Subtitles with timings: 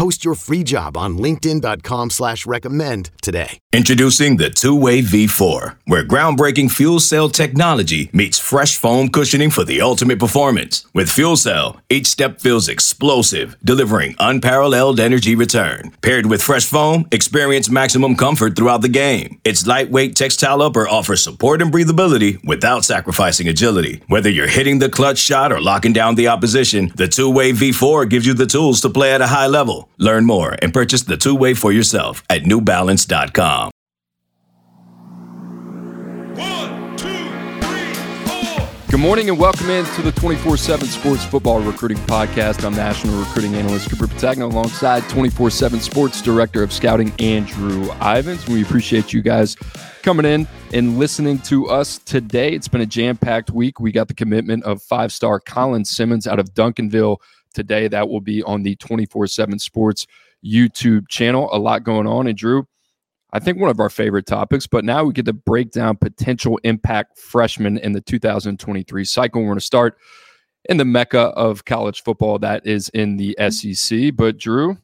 [0.00, 3.58] Post your free job on linkedin.com slash recommend today.
[3.70, 9.82] Introducing the two-way V4, where groundbreaking fuel cell technology meets fresh foam cushioning for the
[9.82, 10.86] ultimate performance.
[10.94, 15.94] With fuel cell, each step feels explosive, delivering unparalleled energy return.
[16.00, 19.38] Paired with fresh foam, experience maximum comfort throughout the game.
[19.44, 24.02] Its lightweight textile upper offers support and breathability without sacrificing agility.
[24.08, 28.26] Whether you're hitting the clutch shot or locking down the opposition, the two-way V4 gives
[28.26, 29.89] you the tools to play at a high level.
[29.98, 33.70] Learn more and purchase the two way for yourself at newbalance.com.
[36.34, 37.06] One, two,
[37.60, 38.68] three, four.
[38.90, 42.64] Good morning and welcome in to the 24 7 Sports Football Recruiting Podcast.
[42.64, 48.48] I'm National Recruiting Analyst Cooper Petagna alongside 24 7 Sports Director of Scouting Andrew Ivins.
[48.48, 49.54] We appreciate you guys
[50.02, 52.52] coming in and listening to us today.
[52.52, 53.80] It's been a jam packed week.
[53.80, 57.18] We got the commitment of five star Colin Simmons out of Duncanville
[57.54, 57.88] today.
[57.88, 60.06] That will be on the 24 7 Sports
[60.44, 61.48] YouTube channel.
[61.52, 62.26] A lot going on.
[62.26, 62.66] And Drew,
[63.32, 66.58] I think one of our favorite topics, but now we get to break down potential
[66.64, 69.40] impact freshmen in the 2023 cycle.
[69.40, 69.98] We're going to start
[70.68, 73.72] in the mecca of college football that is in the mm-hmm.
[73.72, 74.16] SEC.
[74.16, 74.78] But Drew,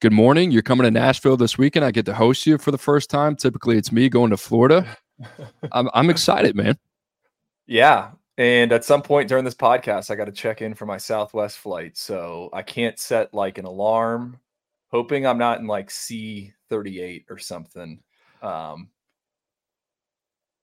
[0.00, 0.50] good morning.
[0.50, 1.84] You're coming to Nashville this weekend.
[1.84, 3.36] I get to host you for the first time.
[3.36, 4.96] Typically, it's me going to Florida.
[5.72, 6.78] I'm, I'm excited, man.
[7.66, 8.10] Yeah.
[8.38, 11.58] And at some point during this podcast, I got to check in for my Southwest
[11.58, 11.96] flight.
[11.96, 14.38] So I can't set like an alarm,
[14.90, 18.00] hoping I'm not in like C38 or something.
[18.40, 18.88] Um,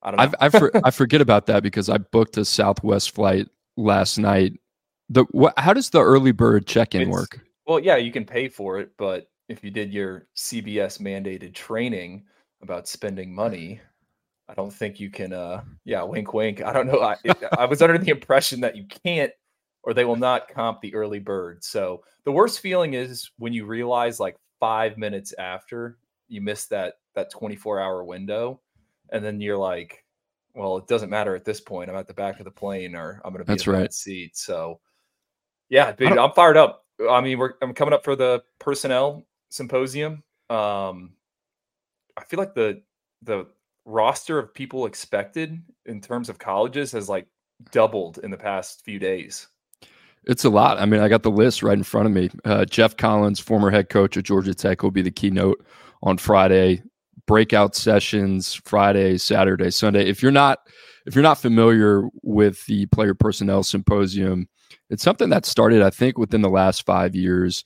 [0.02, 3.48] I don't I, for, I forget about that because I booked a Southwest flight
[3.78, 4.54] last night.
[5.10, 7.40] The what, How does the early bird check in work?
[7.68, 12.24] Well, yeah, you can pay for it, but if you did your CBS mandated training
[12.62, 13.82] about spending money,
[14.50, 15.32] I don't think you can.
[15.32, 16.64] Uh, yeah, wink, wink.
[16.64, 17.00] I don't know.
[17.02, 19.32] I, it- I was under the impression that you can't,
[19.84, 21.64] or they will not comp the early bird.
[21.64, 26.96] So the worst feeling is when you realize like five minutes after you missed that
[27.16, 28.60] that 24 hour window,
[29.12, 30.04] and then you're like,
[30.56, 31.90] well, it doesn't matter at this point.
[31.90, 33.80] I'm at the back of the plane, or I'm going to be That's in that
[33.80, 33.94] right.
[33.94, 34.36] seat.
[34.36, 34.80] So
[35.70, 36.86] yeah, dude, I'm fired up.
[37.10, 40.24] I mean, we're I'm coming up for the personnel symposium.
[40.50, 41.14] Um,
[42.18, 42.82] I feel like the
[43.22, 43.46] the
[43.90, 47.28] roster of people expected in terms of colleges has like
[47.72, 49.48] doubled in the past few days.
[50.26, 50.80] It's a lot.
[50.80, 52.30] I mean, I got the list right in front of me.
[52.46, 55.66] Uh, Geoff Collins, former head coach of Georgia Tech, will be the keynote
[56.04, 56.84] on Friday.
[57.26, 60.08] Breakout sessions Friday, Saturday, Sunday.
[60.08, 60.60] If you're not
[61.06, 64.48] if you're not familiar with the player personnel symposium,
[64.90, 67.64] it's something that started, I think, within the last five years,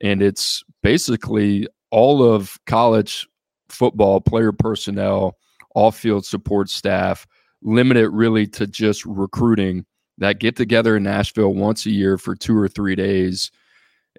[0.00, 3.28] and it's basically all of college
[3.68, 5.36] football player personnel,
[5.74, 7.26] all field support staff,
[7.62, 9.84] limited really to just recruiting
[10.18, 13.50] that get together in Nashville once a year for two or three days,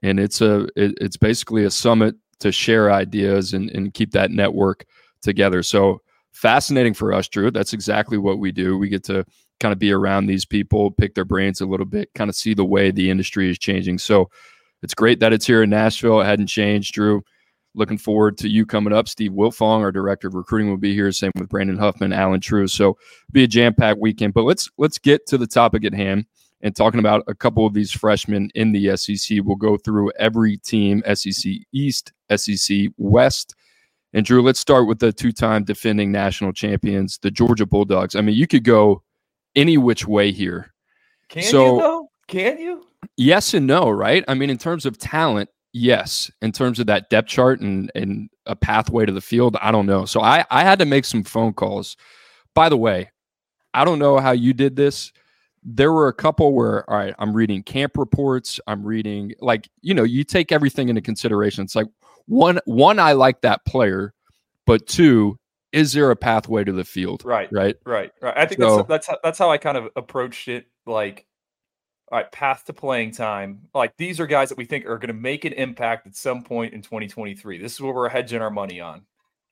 [0.02, 4.32] and it's a it, it's basically a summit to share ideas and, and keep that
[4.32, 4.86] network
[5.22, 5.64] together.
[5.64, 6.02] So
[6.34, 7.52] fascinating for us, Drew.
[7.52, 8.78] That's exactly what we do.
[8.78, 9.24] We get to
[9.60, 12.54] kind of be around these people, pick their brains a little bit, kind of see
[12.54, 14.00] the way the industry is changing.
[14.00, 14.30] So
[14.82, 16.20] it's great that it's here in Nashville.
[16.20, 17.24] It hadn't changed, Drew.
[17.76, 19.08] Looking forward to you coming up.
[19.08, 21.12] Steve Wilfong, our director of recruiting, will be here.
[21.12, 22.68] Same with Brandon Huffman, Allen Trieu.
[22.68, 22.98] So
[23.32, 24.34] be a jam packed weekend.
[24.34, 26.26] But let's let's get to the topic at hand
[26.62, 29.40] and talking about a couple of these freshmen in the SEC.
[29.44, 33.56] We'll go through every team: SEC East, SEC West.
[34.16, 38.16] And Drew, let's start with the two-time defending national champions, the Georgia Bulldogs.
[38.16, 39.02] I mean, you could go
[39.56, 40.72] any which way here.
[41.30, 42.10] Can So- you though?
[42.28, 42.86] Can you?
[43.18, 44.24] Yes and no, right?
[44.28, 46.32] I mean, in terms of talent, yes.
[46.42, 49.86] In terms of that depth chart and and a pathway to the field, I don't
[49.86, 50.06] know.
[50.06, 51.98] So I I had to make some phone calls.
[52.54, 53.12] By the way,
[53.74, 55.12] I don't know how you did this.
[55.64, 58.60] There were a couple where, all right, I'm reading camp reports.
[58.68, 61.64] I'm reading like you know, you take everything into consideration.
[61.64, 61.88] It's like
[62.26, 64.14] one one, I like that player,
[64.66, 65.38] but two,
[65.72, 67.24] is there a pathway to the field?
[67.26, 67.50] Right.
[67.52, 67.76] Right.
[67.86, 68.12] Right.
[68.22, 68.34] Right.
[68.38, 70.66] I think So- that's that's how, that's how I kind of approached it.
[70.86, 71.26] Like,
[72.14, 73.60] all right, path to playing time.
[73.74, 76.44] Like these are guys that we think are going to make an impact at some
[76.44, 77.58] point in 2023.
[77.58, 79.02] This is where we're hedging our money on.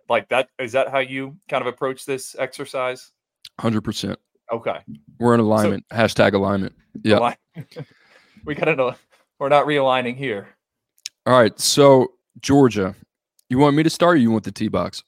[0.08, 3.14] Like that is that how you kind of approach this exercise?
[3.60, 4.20] Hundred percent.
[4.52, 4.78] Okay.
[5.18, 5.86] We're in alignment.
[5.92, 6.76] Hashtag alignment.
[7.02, 7.18] Yeah.
[7.18, 7.38] Align-
[8.46, 8.96] we got to
[9.40, 10.50] we're not realigning here.
[11.26, 11.60] All right.
[11.60, 12.12] So
[12.42, 12.94] Georgia,
[13.50, 15.04] you want me to start or you want the T box?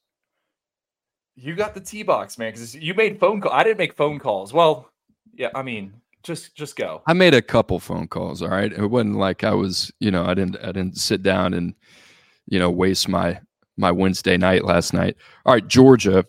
[1.35, 3.51] You got the T box, man, because you made phone call.
[3.51, 4.53] I didn't make phone calls.
[4.53, 4.89] Well,
[5.35, 5.94] yeah, I mean,
[6.24, 7.02] just just go.
[7.06, 8.42] I made a couple phone calls.
[8.42, 11.54] All right, it wasn't like I was, you know, I didn't I didn't sit down
[11.54, 11.75] and,
[12.48, 13.40] you know, waste my
[13.78, 15.18] my Wednesday night last night.
[15.46, 16.25] All right, Georgia.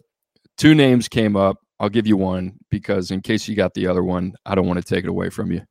[0.57, 1.59] Two names came up.
[1.81, 4.79] I'll give you one because in case you got the other one, I don't want
[4.79, 5.63] to take it away from you.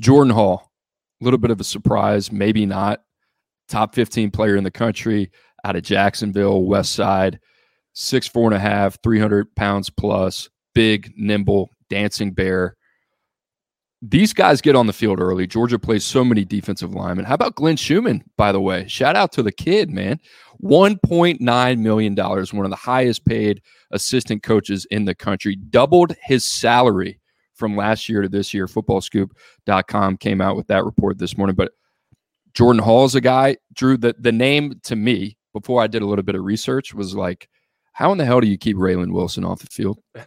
[0.00, 0.70] Jordan Hall,
[1.20, 3.02] a little bit of a surprise, maybe not.
[3.68, 5.30] Top 15 player in the country
[5.64, 7.38] out of Jacksonville, West Side,
[7.92, 12.76] six, four and a half, 300 pounds plus, big, nimble, dancing bear.
[14.06, 15.46] These guys get on the field early.
[15.46, 17.24] Georgia plays so many defensive linemen.
[17.24, 18.86] How about Glenn Schumann, by the way?
[18.86, 20.20] Shout out to the kid, man.
[20.62, 23.62] $1.9 million, one of the highest paid
[23.92, 27.18] assistant coaches in the country, doubled his salary
[27.54, 28.66] from last year to this year.
[28.66, 31.56] Footballscoop.com came out with that report this morning.
[31.56, 31.72] But
[32.52, 36.06] Jordan Hall is a guy, Drew, the, the name to me, before I did a
[36.06, 37.48] little bit of research, was like,
[37.92, 39.98] how in the hell do you keep Raylen Wilson off the field?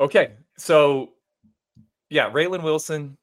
[0.00, 0.32] Okay.
[0.56, 1.10] So,
[2.10, 3.16] yeah, Raylen Wilson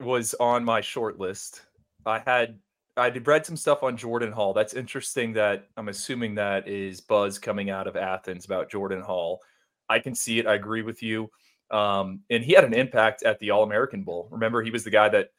[0.00, 1.62] was on my short list.
[2.06, 2.58] I had
[2.96, 4.52] I did read some stuff on Jordan Hall.
[4.52, 9.40] That's interesting that I'm assuming that is buzz coming out of Athens about Jordan Hall.
[9.88, 10.46] I can see it.
[10.46, 11.30] I agree with you.
[11.70, 14.28] Um, and he had an impact at the All American Bowl.
[14.30, 15.30] Remember, he was the guy that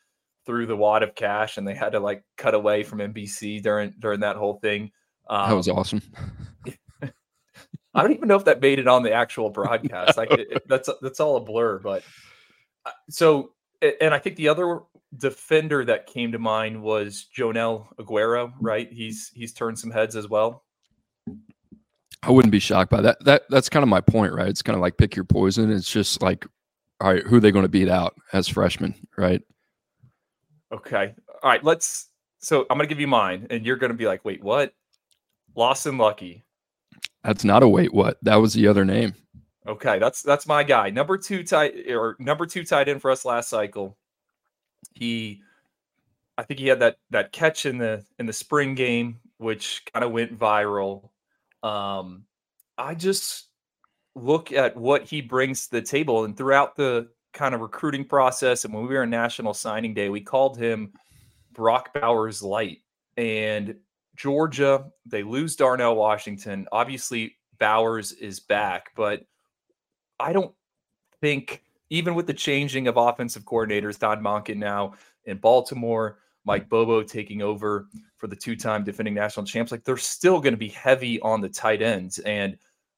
[0.46, 3.94] threw the wad of cash, and they had to like cut away from NBC during
[4.00, 4.92] during that whole thing.
[5.28, 6.02] Um, that was um, awesome.
[7.94, 10.18] I don't even know if that made it on the actual broadcast.
[10.18, 11.80] Like it, that's that's all a blur.
[11.80, 12.04] But
[12.86, 13.52] Uh, so,
[14.02, 14.80] and I think the other
[15.18, 18.54] defender that came to mind was Joenel Aguero.
[18.60, 18.92] Right?
[18.92, 20.64] He's he's turned some heads as well.
[22.24, 23.24] I wouldn't be shocked by that.
[23.26, 24.48] That that's kind of my point, right?
[24.48, 25.72] It's kind of like pick your poison.
[25.72, 26.46] It's just like,
[27.00, 29.42] all right, who are they going to beat out as freshmen, right?
[30.72, 31.16] Okay.
[31.42, 31.64] All right.
[31.64, 32.10] Let's.
[32.40, 34.74] So I'm going to give you mine, and you're going to be like, wait, what?
[35.56, 36.44] Lawson Luckie.
[37.24, 37.94] That's not a wait.
[37.94, 38.18] What?
[38.24, 39.14] That was the other name.
[39.68, 40.90] Okay, that's that's my guy.
[40.90, 43.98] Number two tight or number two tight end for us last cycle.
[44.94, 45.42] He,
[46.38, 50.04] I think he had that that catch in the in the spring game, which kind
[50.04, 51.10] of went viral.
[51.62, 52.26] Um,
[52.78, 53.50] I just
[54.16, 58.66] look at what he brings to the table, and throughout the kind of recruiting process,
[58.66, 60.92] and when we were in National Signing Day, we called him
[61.54, 62.80] Brock Bowers Light.
[63.18, 63.76] And
[64.16, 66.68] Georgia, they lose Darnell Washington.
[66.72, 69.24] Obviously, Bowers is back, but
[70.22, 70.54] I don't
[71.20, 74.94] think even with the changing of offensive coordinators, Todd Monken now
[75.26, 77.88] in Baltimore, Mike Bobo taking over
[78.18, 81.50] for the two-time defending national champs, like they're still going to be heavy on the
[81.50, 82.20] tight ends.
[82.20, 82.58] And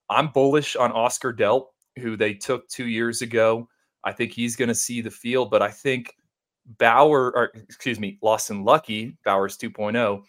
[0.10, 1.68] I'm bullish on Oscar Delp,
[2.00, 3.68] who they took two years ago.
[4.04, 6.16] I think he's going to see the field, but I think
[6.78, 10.24] Bauer, or excuse me, Lawson Luckie, Bowers 2.0,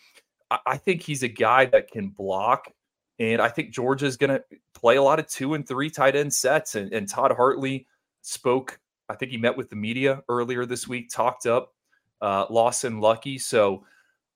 [0.50, 2.73] I, I think he's a guy that can block.
[3.19, 4.43] And I think Georgia is going to
[4.75, 6.75] play a lot of two and three tight end sets.
[6.75, 7.87] And, and Todd Hartley
[8.22, 11.72] spoke, I think he met with the media earlier this week, talked up
[12.20, 13.38] uh, Lawson Luckie.
[13.38, 13.84] So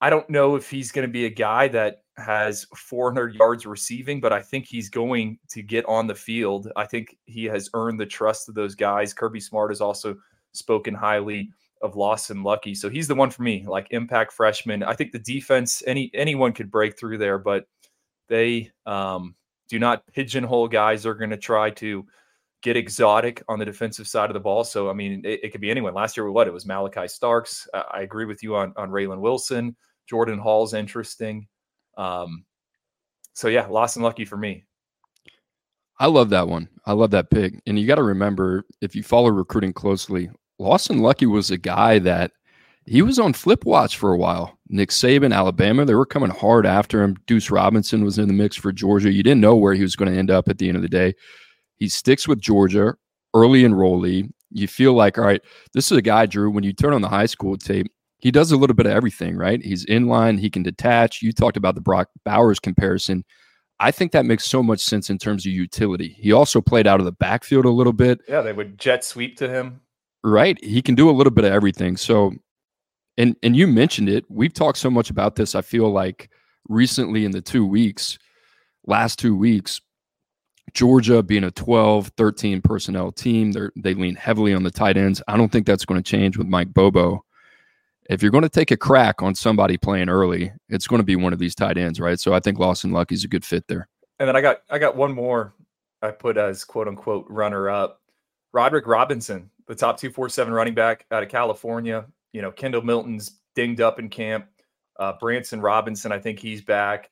[0.01, 4.21] I don't know if he's going to be a guy that has 400 yards receiving,
[4.21, 6.71] but I think he's going to get on the field.
[6.77, 9.15] I think he has earned the trust of those guys.
[9.15, 10.17] Kirby Smart has also
[10.53, 11.51] spoken highly
[11.83, 12.75] of Lawson Luckie.
[12.75, 14.83] So he's the one for me, like impact freshman.
[14.83, 17.67] I think the defense, any anyone could break through there, but
[18.29, 19.35] they um,
[19.69, 21.03] do not pigeonhole guys.
[21.03, 22.07] They're going to try to
[22.63, 24.65] get exotic on the defensive side of the ball.
[24.65, 25.95] So I mean, it, it could be anyone.
[25.95, 27.69] Last year, what it was Malachi Starks.
[27.73, 29.77] Uh, I agree with you on on Raylen Wilson.
[30.09, 31.47] Jordan Hall's interesting.
[31.97, 32.45] Um,
[33.35, 34.65] so yeah, Lawson Luckie for me.
[36.01, 36.69] I love that one.
[36.87, 37.61] I love that pick.
[37.67, 41.99] And you got to remember, if you follow recruiting closely, Lawson Luckie was a guy
[42.01, 42.33] that
[42.89, 44.59] he was on flip watch for a while.
[44.69, 47.17] Nick Saban, Alabama, they were coming hard after him.
[47.27, 49.13] Deuce Robinson was in the mix for Georgia.
[49.13, 50.89] You didn't know where he was going to end up at the end of the
[50.89, 51.15] day.
[51.77, 52.95] He sticks with Georgia,
[53.35, 54.31] early enrollee.
[54.51, 55.43] You feel like, all right,
[55.75, 57.87] this is a guy, Drew, when you turn on the high school tape,
[58.19, 59.63] he does a little bit of everything, right?
[59.63, 61.23] He's in line, he can detach.
[61.23, 63.25] You talked about the Brock Bowers comparison.
[63.81, 66.17] I think that makes so much sense in terms of utility.
[66.19, 68.21] He also played out of the backfield a little bit.
[68.27, 69.83] Yeah, they would jet sweep to him.
[70.25, 70.63] Right.
[70.65, 71.97] He can do a little bit of everything.
[71.97, 72.33] So
[73.19, 74.25] and and you mentioned it.
[74.31, 75.55] We've talked so much about this.
[75.55, 76.31] I feel like
[76.69, 78.19] recently in the 2 weeks,
[78.87, 79.81] last 2 weeks,
[80.73, 85.23] Georgia being a 12, 13 personnel team, they lean heavily on the tight ends.
[85.29, 87.25] I don't think that's going to change with Mike Bobo
[88.09, 91.17] if you're going to take a crack on somebody playing early, it's going to be
[91.17, 92.19] one of these tight ends, right?
[92.19, 93.89] So I think Lawson Luckie's a good fit there.
[94.19, 95.55] And then I got I got one more
[96.03, 98.01] I put as quote unquote runner up.
[98.53, 102.07] Roderick Robinson, the top 247 running back out of California.
[102.33, 104.47] You know, Kendall Milton's dinged up in camp.
[104.99, 107.11] Uh, Branson Robinson, I think he's back.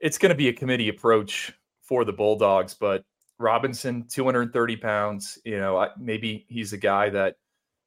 [0.00, 1.52] It's going to be a committee approach
[1.82, 3.04] for the Bulldogs, but
[3.38, 5.38] Robinson, 230 pounds.
[5.44, 7.36] You know, I, maybe he's a guy that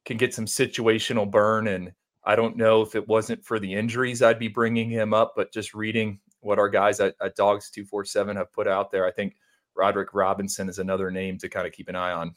[0.05, 1.67] can get some situational burn.
[1.67, 1.91] And
[2.23, 5.33] I don't know if it wasn't for the injuries, I'd be bringing him up.
[5.35, 9.11] But just reading what our guys at, at Dawgs 247 have put out there, I
[9.11, 9.35] think
[9.75, 12.33] Roderick Robinson is another name to kind of keep an eye on.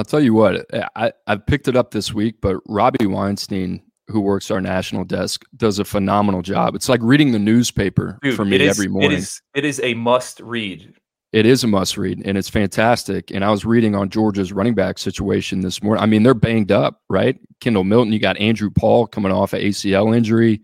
[0.00, 3.82] I'll tell you what, eh, I, I picked it up this week, but Robbie Weinstein,
[4.08, 6.74] who works our national desk, does a phenomenal job.
[6.74, 9.12] It's like reading the newspaper Dude, for me is, every morning.
[9.12, 10.94] It is, it is a must read.
[11.34, 13.30] It is a must read and it's fantastic.
[13.30, 16.02] And I was reading on Georgia's running back situation this morning.
[16.02, 17.38] I mean, they're banged up, right?
[17.60, 20.62] Kendall Milton, you got Andrew Paul coming off an ACL injury.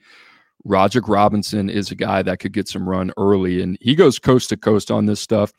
[0.64, 4.48] Roger Robinson is a guy that could get some run early, and he goes coast
[4.48, 5.52] to coast on this stuff.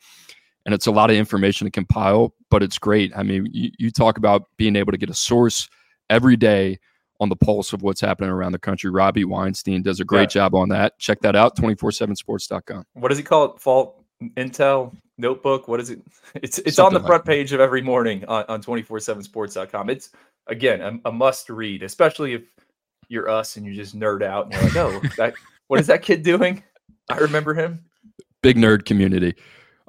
[0.66, 3.12] And it's a lot of information to compile, but it's great.
[3.16, 5.68] I mean, you, you talk about being able to get a source
[6.10, 6.78] every day
[7.20, 8.90] on the pulse of what's happening around the country.
[8.90, 10.42] Robbie Weinstein does a great yeah.
[10.42, 10.98] job on that.
[10.98, 12.84] Check that out, 247sports.com.
[12.94, 13.60] What does he call it?
[13.60, 14.02] Fault
[14.36, 15.68] Intel notebook.
[15.68, 16.00] What is it?
[16.42, 19.90] It's it's Something on the front like page of every morning on, on 247sports.com.
[19.90, 20.10] It's
[20.46, 22.42] again a, a, must read, especially if
[23.08, 25.34] you're us and you just nerd out and you're like, oh, that,
[25.68, 26.62] what is that kid doing?
[27.08, 27.82] I remember him.
[28.42, 29.34] Big nerd community.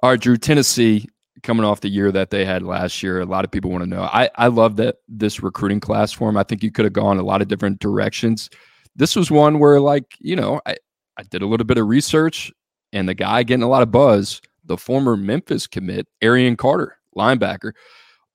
[0.01, 1.07] All right, Drew, Tennessee
[1.43, 3.21] coming off the year that they had last year.
[3.21, 4.03] A lot of people want to know.
[4.03, 6.37] I, I love that this recruiting class for him.
[6.37, 8.49] I think you could have gone a lot of different directions.
[8.95, 10.77] This was one where, like, you know, I,
[11.17, 12.51] I did a little bit of research
[12.91, 17.73] and the guy getting a lot of buzz, the former Memphis commit, Arion Carter, linebacker,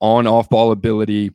[0.00, 1.30] on off ball ability.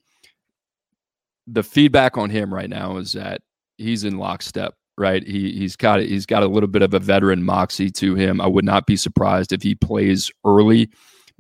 [1.48, 3.42] The feedback on him right now is that
[3.78, 5.26] he's in lockstep, right?
[5.26, 8.40] He he's got he's got a little bit of a veteran moxie to him.
[8.40, 10.90] I would not be surprised if he plays early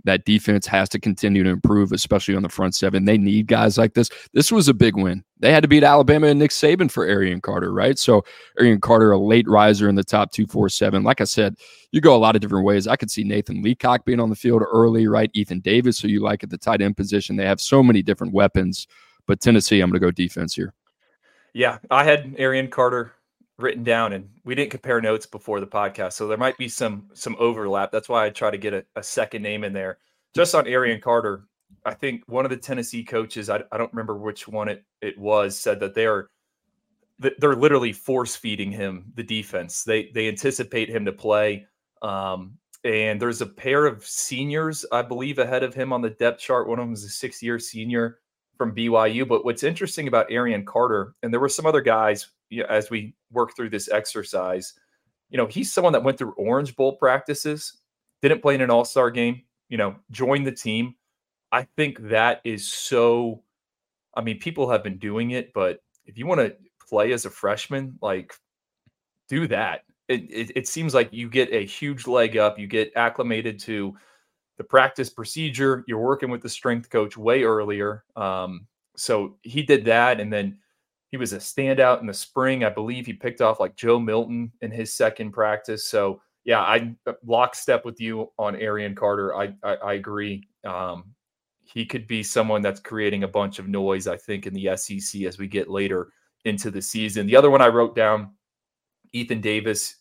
[0.05, 3.05] that defense has to continue to improve, especially on the front seven.
[3.05, 4.09] They need guys like this.
[4.33, 5.23] This was a big win.
[5.39, 7.97] They had to beat Alabama and Nick Saban for Arion Carter, right?
[7.97, 8.23] So
[8.59, 11.03] Arion Carter, a late riser in the top two, four, seven.
[11.03, 11.55] Like I said,
[11.91, 12.87] you go a lot of different ways.
[12.87, 15.31] I could see Nathan Leacock being on the field early, right?
[15.33, 17.35] Ethan Davis, who you like at the tight end position.
[17.35, 18.87] They have so many different weapons.
[19.27, 20.73] But Tennessee, I'm going to go defense here.
[21.53, 23.13] Yeah, I had Arion Carter
[23.59, 27.09] written down and we didn't compare notes before the podcast so there might be some
[27.13, 27.91] some overlap.
[27.91, 29.99] That's why i try to get a, a second name in there.
[30.33, 31.45] Just on Arion Carter
[31.85, 35.17] i think one of the tennessee coaches i, I don't remember which one it, it
[35.19, 36.29] was said that they are
[37.19, 39.83] they're literally force feeding him the defense.
[39.83, 41.65] They they anticipate him to play
[42.01, 46.39] um, and there's a pair of seniors i believe ahead of him on the depth
[46.39, 46.67] chart.
[46.67, 48.19] One of them is a six year senior
[48.57, 52.61] from byu but what's interesting about Arion Carter and there were some other guys you
[52.61, 54.73] know, as we work through this exercise,
[55.29, 57.77] you know, he's someone that went through Orange Bowl practices,
[58.21, 60.95] didn't play in an All Star game, you know, joined the team.
[61.51, 63.43] I think that is so.
[64.15, 66.55] I mean, people have been doing it, but if you want to
[66.87, 68.33] play as a freshman, like,
[69.29, 69.81] do that.
[70.07, 72.57] It, it, it seems like you get a huge leg up.
[72.57, 73.95] You get acclimated to
[74.57, 75.83] the practice procedure.
[75.87, 78.03] You're working with the strength coach way earlier.
[78.15, 80.57] Um, so he did that, and then
[81.09, 82.63] he was a standout in the spring.
[82.63, 85.85] I believe he picked off like Joe Milton in his second practice.
[85.85, 89.35] So yeah, I uh, lockstep with you on Arion Carter.
[89.35, 90.47] I I, I agree.
[90.63, 91.05] Um,
[91.63, 94.07] he could be someone that's creating a bunch of noise.
[94.07, 96.09] I think in the SEC as we get later
[96.45, 97.27] into the season.
[97.27, 98.33] The other one I wrote down,
[99.13, 99.97] Ethan Davis,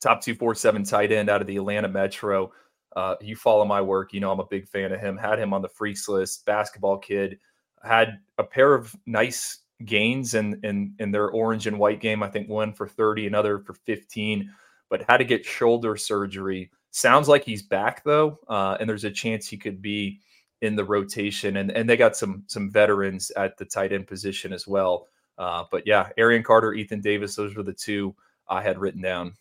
[0.00, 2.52] top two four seven tight end out of the Atlanta Metro.
[2.96, 5.16] Uh, you follow my work, you know I'm a big fan of him.
[5.16, 6.44] Had him on the freaks list.
[6.46, 7.38] Basketball kid.
[7.84, 12.22] Had a pair of nice gains in in in their orange and white game.
[12.22, 14.50] I think one for 30, another for 15,
[14.88, 16.70] but had to get shoulder surgery.
[16.90, 20.20] Sounds like he's back though, uh, and there's a chance he could be
[20.62, 21.58] in the rotation.
[21.58, 25.06] And and they got some some veterans at the tight end position as well.
[25.36, 28.14] Uh, but yeah, Arion Carter, Ethan Davis, those were the two
[28.48, 29.34] I had written down.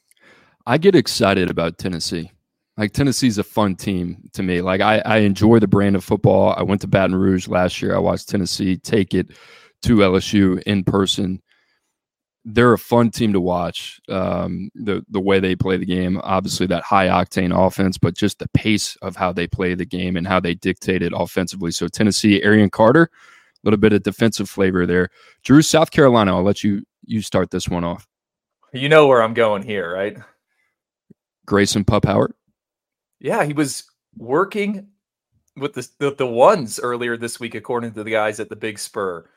[0.68, 2.32] I get excited about Tennessee.
[2.76, 4.62] Like Tennessee's a fun team to me.
[4.62, 6.54] Like I, I enjoy the brand of football.
[6.56, 7.96] I went to Baton Rouge last year.
[7.96, 9.32] I watched Tennessee take it
[9.84, 11.42] to LSU in person.
[12.46, 14.00] They're a fun team to watch.
[14.08, 18.40] Um, the the way they play the game, obviously that high octane offense, but just
[18.40, 21.72] the pace of how they play the game and how they dictate it offensively.
[21.72, 25.10] So Tennessee, Arion Carter, a little bit of defensive flavor there.
[25.44, 26.36] Drew, South Carolina.
[26.36, 28.08] I'll let you you start this one off.
[28.72, 30.18] You know where I'm going here, right?
[31.46, 32.34] Grayson Pup Howard.
[33.20, 33.84] Yeah, he was
[34.16, 34.88] working
[35.56, 38.78] with the, the, the ones earlier this week, according to the guys at the Big
[38.78, 39.28] Spur.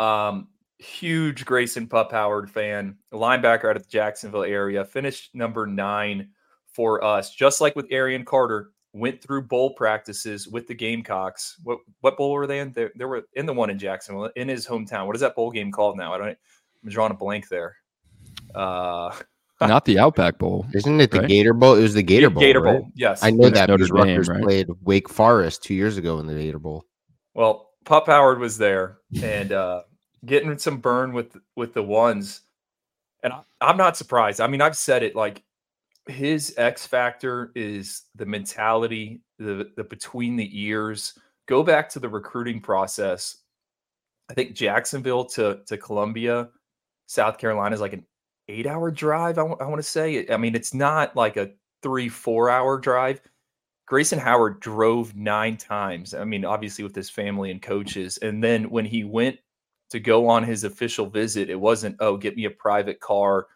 [0.00, 6.30] Um, huge Grayson Pup Howard fan, linebacker out of the Jacksonville area, finished number nine
[6.72, 8.70] for us, just like with Arion Carter.
[8.92, 11.60] Went through bowl practices with the Gamecocks.
[11.62, 12.72] What what bowl were they in?
[12.72, 15.06] They, they were in the one in Jacksonville, in his hometown.
[15.06, 16.12] What is that bowl game called now?
[16.12, 16.28] I don't.
[16.82, 17.76] I'm drawing a blank there.
[18.52, 19.14] Uh,
[19.60, 20.66] not the Outback Bowl.
[20.74, 21.28] Isn't it the Right?
[21.28, 21.74] Gator Bowl?
[21.76, 22.40] It was the Gator Bowl.
[22.40, 22.80] Gator right?
[22.80, 22.90] Bowl.
[22.96, 23.22] Yes.
[23.22, 24.42] I know Against that Notre because Dame, Rutgers right?
[24.42, 26.84] played Wake Forest two years ago in the Gator Bowl.
[27.34, 29.82] Well, Pup Howard was there and uh,
[30.24, 32.42] getting some burn with with the ones,
[33.22, 34.40] and I, I'm not surprised.
[34.40, 35.42] I mean, I've said it like
[36.06, 41.18] his X factor is the mentality, the the between the ears.
[41.46, 43.38] Go back to the recruiting process.
[44.30, 46.48] I think Jacksonville to to Columbia,
[47.06, 48.06] South Carolina is like an
[48.48, 49.38] eight hour drive.
[49.38, 50.26] I want to say.
[50.28, 51.50] I mean, it's not like a
[51.82, 53.20] three four hour drive.
[53.86, 56.14] Grayson Howard drove nine times.
[56.14, 58.18] I mean, obviously with his family and coaches.
[58.18, 59.40] And then when he went
[59.90, 63.46] to go on his official visit, it wasn't, oh, get me a private car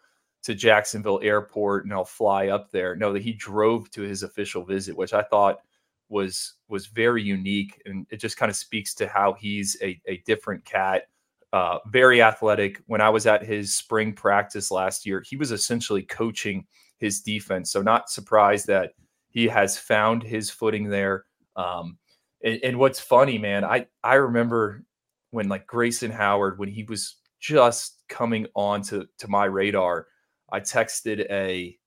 [0.43, 2.95] to Jacksonville Airport and I'll fly up there.
[2.95, 5.59] No, that he drove to his official visit, which I thought
[6.07, 7.81] was was very unique.
[7.85, 11.07] And it just kind of speaks to how he's a, a different cat.
[11.51, 12.81] Uh, very athletic.
[12.85, 17.71] When I was at his spring practice last year, he was essentially coaching his defense.
[17.71, 18.91] So not surprised that
[19.29, 21.25] he has found his footing there.
[21.55, 21.97] Um,
[22.43, 24.83] and, and what's funny, man, I I remember
[25.31, 30.07] when like Grayson Howard, when he was just coming on to, to my radar,
[30.51, 31.77] I texted a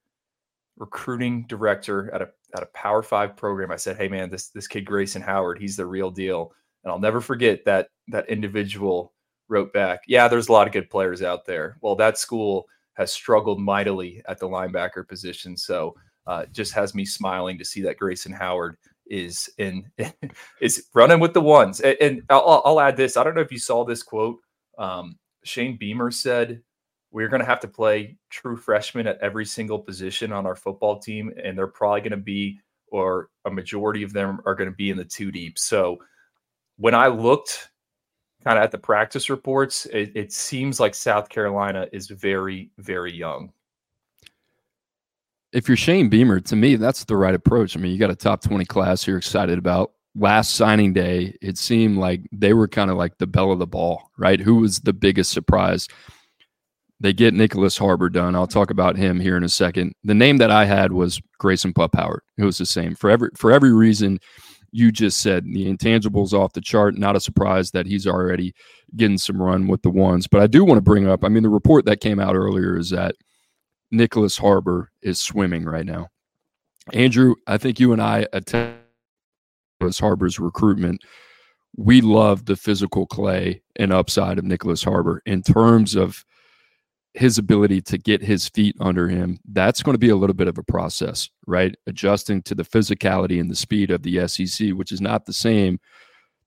[0.77, 3.71] recruiting director at a at a Power Five program.
[3.71, 6.53] I said, "Hey, man, this this kid Grayson Howard, he's the real deal."
[6.85, 9.13] And I'll never forget that that individual
[9.49, 13.13] wrote back, "Yeah, there's a lot of good players out there." Well, that school has
[13.13, 15.95] struggled mightily at the linebacker position, so
[16.27, 18.77] uh, just has me smiling to see that Grayson Howard
[19.09, 19.91] is in
[20.61, 21.81] is running with the ones.
[21.81, 24.39] And, and I'll, I'll add this: I don't know if you saw this quote.
[24.79, 26.63] Um, Shane Beamer said,
[27.11, 30.99] "We're going to have to play true freshmen at every single position on our football
[30.99, 32.61] team, and they're probably going to be,
[32.91, 35.99] or a majority of them are going to be in the two deep." So
[36.77, 37.71] when I looked
[38.45, 43.13] kind of at the practice reports, it, it seems like South Carolina is very, very
[43.13, 43.53] young.
[45.53, 47.77] If you're Shane Beamer, to me, that's the right approach.
[47.77, 49.93] I mean, you got a top 20 class you're excited about.
[50.15, 53.67] Last signing day, it seemed like they were kind of like the bell of the
[53.67, 54.41] ball, right?
[54.41, 55.89] Who was the biggest surprise?
[57.01, 58.35] They get Nicholas Harbor done.
[58.35, 59.95] I'll talk about him here in a second.
[60.03, 62.23] The name that I had was Grayson Pup Howard.
[62.37, 64.19] It was the same for every for every reason
[64.73, 65.45] you just said.
[65.45, 66.99] The intangibles off the chart.
[66.99, 68.53] Not a surprise that he's already
[68.97, 70.27] getting some run with the ones.
[70.27, 71.23] But I do want to bring up.
[71.23, 73.15] I mean, the report that came out earlier is that
[73.91, 76.09] Nicholas Harbor is swimming right now.
[76.93, 78.77] Andrew, I think you and I attend
[79.81, 81.03] Nicholas Harbor's recruitment.
[81.77, 86.25] We love the physical clay and upside of Nicholas Harbor in terms of
[87.15, 89.39] his ability to get his feet under him.
[89.45, 91.75] That's going to be a little bit of a process, right?
[91.87, 95.81] Adjusting to the physicality and the speed of the SEC, which is not the same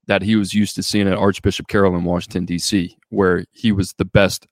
[0.08, 3.94] that he was used to seeing at Archbishop Carroll in Washington, D.C., where he was
[3.94, 4.48] the best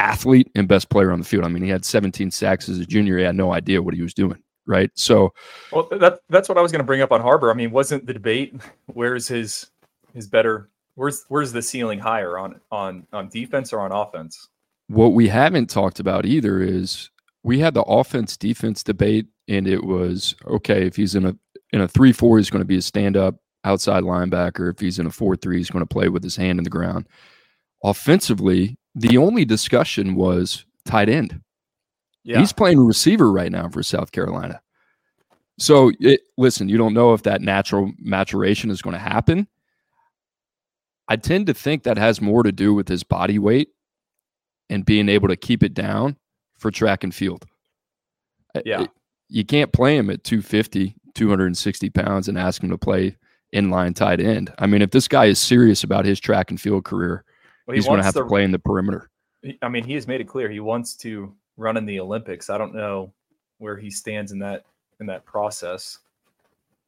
[0.00, 1.44] athlete and best player on the field.
[1.44, 3.18] I mean, he had 17 sacks as a junior.
[3.18, 4.90] He had no idea what he was doing, right?
[4.94, 5.32] So,
[5.72, 7.50] Well, that that's what I was going to bring up on Harbor.
[7.50, 8.54] I mean, wasn't the debate
[8.86, 9.70] where's his
[10.14, 14.48] his better where's where's the ceiling higher on on on defense or on offense?
[14.90, 17.10] what we haven't talked about either is
[17.44, 21.36] we had the offense defense debate, and it was okay if he's in a
[21.72, 24.70] in a three four, he's going to be a stand up outside linebacker.
[24.70, 26.70] If he's in a four three, he's going to play with his hand in the
[26.70, 27.08] ground.
[27.84, 31.40] Offensively, the only discussion was tight end.
[32.24, 34.60] Yeah, He's playing receiver right now for South Carolina.
[35.58, 39.46] So, it, listen, you don't know if that natural maturation is going to happen.
[41.08, 43.68] I tend to think that has more to do with his body weight
[44.68, 46.16] and being able to keep it down
[46.58, 47.44] for track and field.
[48.64, 48.82] Yeah.
[48.82, 48.90] it-
[49.32, 53.16] you can't play him at 250, 260 pounds and ask him to play
[53.54, 54.52] inline tight end.
[54.58, 57.24] I mean, if this guy is serious about his track and field career,
[57.66, 59.10] Well, he he's going to have to play in the perimeter.
[59.62, 62.50] I mean, he has made it clear he wants to run in the Olympics.
[62.50, 63.12] I don't know
[63.58, 64.64] where he stands in that
[65.00, 65.98] in that process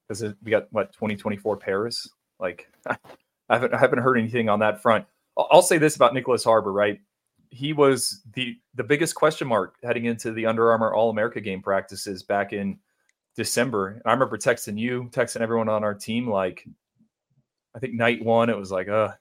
[0.08, 2.08] because we got what 2024 Paris.
[2.38, 2.96] Like, I
[3.48, 5.06] haven't I haven't heard anything on that front.
[5.36, 7.00] I'll, I'll say this about Nicholas Harbor, right?
[7.50, 11.62] He was the the biggest question mark heading into the Under Armour All America game
[11.62, 12.78] practices back in
[13.36, 13.88] December.
[13.88, 16.66] And I remember texting you, texting everyone on our team, like,
[17.74, 19.12] I think night one, it was like, uh,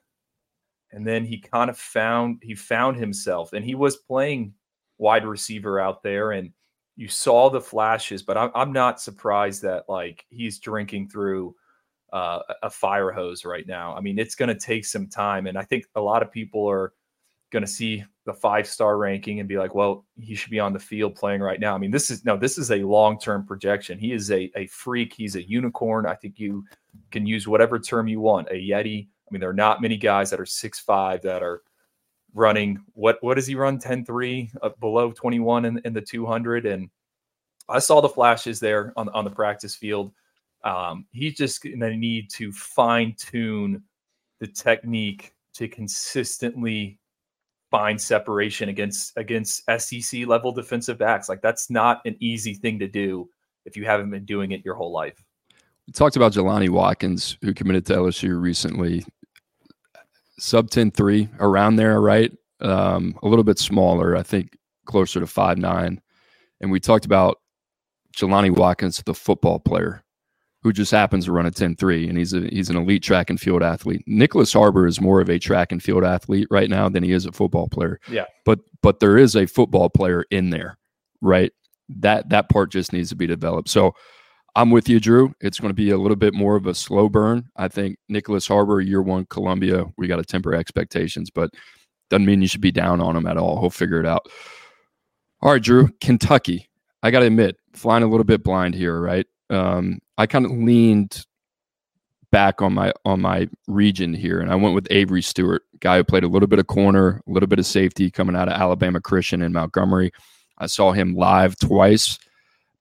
[0.92, 4.52] and then he kind of found he found himself and he was playing
[4.98, 6.50] wide receiver out there and
[6.96, 11.54] you saw the flashes but i'm, I'm not surprised that like he's drinking through
[12.12, 13.96] uh, a fire hose right now.
[13.96, 16.68] I mean it's going to take some time and i think a lot of people
[16.68, 16.92] are
[17.50, 20.72] going to see the five star ranking and be like well he should be on
[20.72, 21.74] the field playing right now.
[21.74, 23.98] I mean this is no this is a long term projection.
[23.98, 25.12] He is a, a freak.
[25.12, 26.06] He's a unicorn.
[26.06, 26.64] I think you
[27.10, 30.40] can use whatever term you want a yeti mean, there are not many guys that
[30.40, 31.62] are six five that are
[32.34, 36.88] running what what does he run 10-3 uh, below 21 in, in the 200 and
[37.68, 40.12] I saw the flashes there on on the practice field.
[40.64, 43.82] Um, he's just going to need to fine tune
[44.40, 46.98] the technique to consistently
[47.70, 51.28] find separation against against SEC level defensive backs.
[51.28, 53.28] Like that's not an easy thing to do
[53.64, 55.24] if you haven't been doing it your whole life.
[55.86, 59.04] We talked about Jelani Watkins, who committed to LSU recently.
[60.38, 62.32] Sub 10 3, around there, right?
[62.60, 66.00] Um, a little bit smaller, I think closer to five nine.
[66.60, 67.38] And we talked about
[68.16, 70.04] Jelani Watkins, the football player
[70.62, 73.40] who just happens to run a 10-3 and he's a he's an elite track and
[73.40, 74.02] field athlete.
[74.06, 77.26] Nicholas Harbor is more of a track and field athlete right now than he is
[77.26, 77.98] a football player.
[78.08, 78.26] Yeah.
[78.44, 80.78] But but there is a football player in there,
[81.20, 81.52] right?
[81.88, 83.68] That that part just needs to be developed.
[83.68, 83.94] So
[84.54, 85.34] I'm with you, Drew.
[85.40, 87.48] It's going to be a little bit more of a slow burn.
[87.56, 91.50] I think Nicholas Harbor, year one, Columbia, we got to temper expectations, but
[92.10, 93.60] doesn't mean you should be down on him at all.
[93.60, 94.26] He'll figure it out.
[95.40, 96.68] All right, Drew, Kentucky.
[97.02, 99.26] I got to admit, flying a little bit blind here, right?
[99.48, 101.24] Um, I kind of leaned
[102.30, 106.04] back on my on my region here, and I went with Avery Stewart, guy who
[106.04, 109.00] played a little bit of corner, a little bit of safety, coming out of Alabama
[109.00, 110.12] Christian in Montgomery.
[110.58, 112.18] I saw him live twice.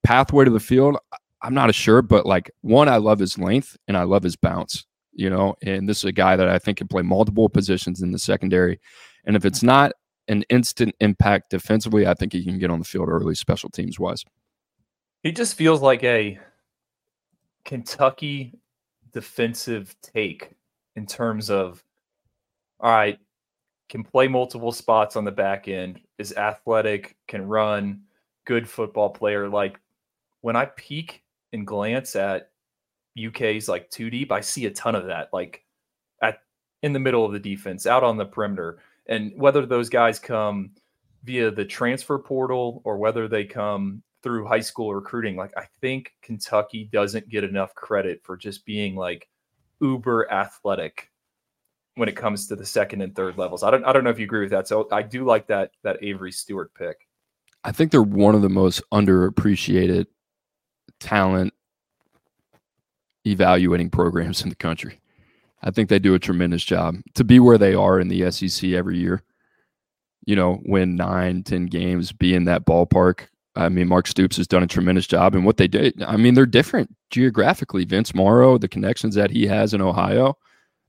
[0.04, 0.98] Pathway to the field,
[1.42, 4.86] I'm not sure, but like one, I love his length and I love his bounce.
[5.14, 8.12] You know, and this is a guy that I think can play multiple positions in
[8.12, 8.80] the secondary.
[9.26, 9.92] And if it's not
[10.30, 14.00] an instant impact defensively, I think he can get on the field early, special teams
[14.00, 14.24] wise.
[15.24, 16.40] He just feels like a
[17.66, 18.54] Kentucky
[19.12, 20.52] defensive take
[20.96, 21.84] in terms of,
[22.80, 23.20] all right,
[23.90, 28.02] can play multiple spots on the back end, is athletic, can run,
[28.46, 29.50] good football player.
[29.50, 29.78] Like
[30.40, 31.24] when I peek
[31.54, 32.52] and glance at
[33.18, 35.30] UK's like two deep, I see a ton of that.
[35.34, 35.64] Like
[36.22, 36.40] at
[36.82, 40.72] in the middle of the defense, out on the perimeter and whether those guys come
[41.24, 46.14] via the transfer portal or whether they come through high school recruiting, like I think
[46.22, 49.28] Kentucky doesn't get enough credit for just being like
[49.82, 51.10] uber athletic
[51.96, 53.64] when it comes to the second and third levels.
[53.64, 54.68] I don't I don't know if you agree with that.
[54.68, 57.08] So I do like that that Avery Stewart pick.
[57.64, 60.08] I think they're one of the most underappreciated
[61.00, 61.54] talent
[63.26, 65.00] evaluating programs in the country.
[65.64, 68.72] I think they do a tremendous job to be where they are in the SEC
[68.72, 69.24] every year.
[70.26, 73.28] You know, win nine, ten games, be in that ballpark.
[73.56, 76.02] I mean, Mark Stoops has done a tremendous job, and what they did.
[76.04, 77.86] I mean, they're different geographically.
[77.86, 80.38] Vince Morrow, the connections that he has in Ohio,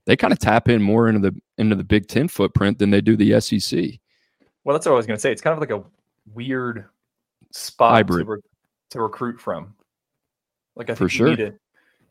[0.05, 3.01] they kind of tap in more into the into the Big Ten footprint than they
[3.01, 3.99] do the SEC.
[4.63, 5.31] Well, that's what I was going to say.
[5.31, 5.83] It's kind of like a
[6.33, 6.85] weird
[7.51, 8.41] spot to, re-
[8.91, 9.75] to, recruit from.
[10.75, 11.29] Like I think For you sure.
[11.29, 11.53] need to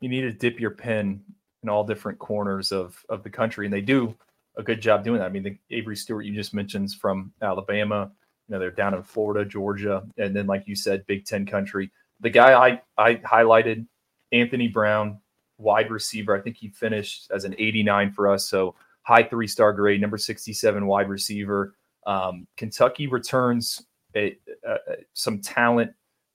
[0.00, 1.22] you need to dip your pen
[1.62, 4.14] in all different corners of of the country, and they do
[4.56, 5.26] a good job doing that.
[5.26, 8.10] I mean, the Avery Stewart you just mentioned from Alabama.
[8.48, 11.90] You know, they're down in Florida, Georgia, and then like you said, Big Ten country.
[12.20, 13.86] The guy I I highlighted,
[14.32, 15.20] Anthony Brown,
[15.58, 16.36] wide receiver.
[16.36, 20.18] I think he finished as an 89 for us, so high three star grade, number
[20.18, 21.74] 67 wide receiver.
[22.06, 23.84] Um, Kentucky returns
[24.16, 24.76] a, a,
[25.14, 25.92] some talent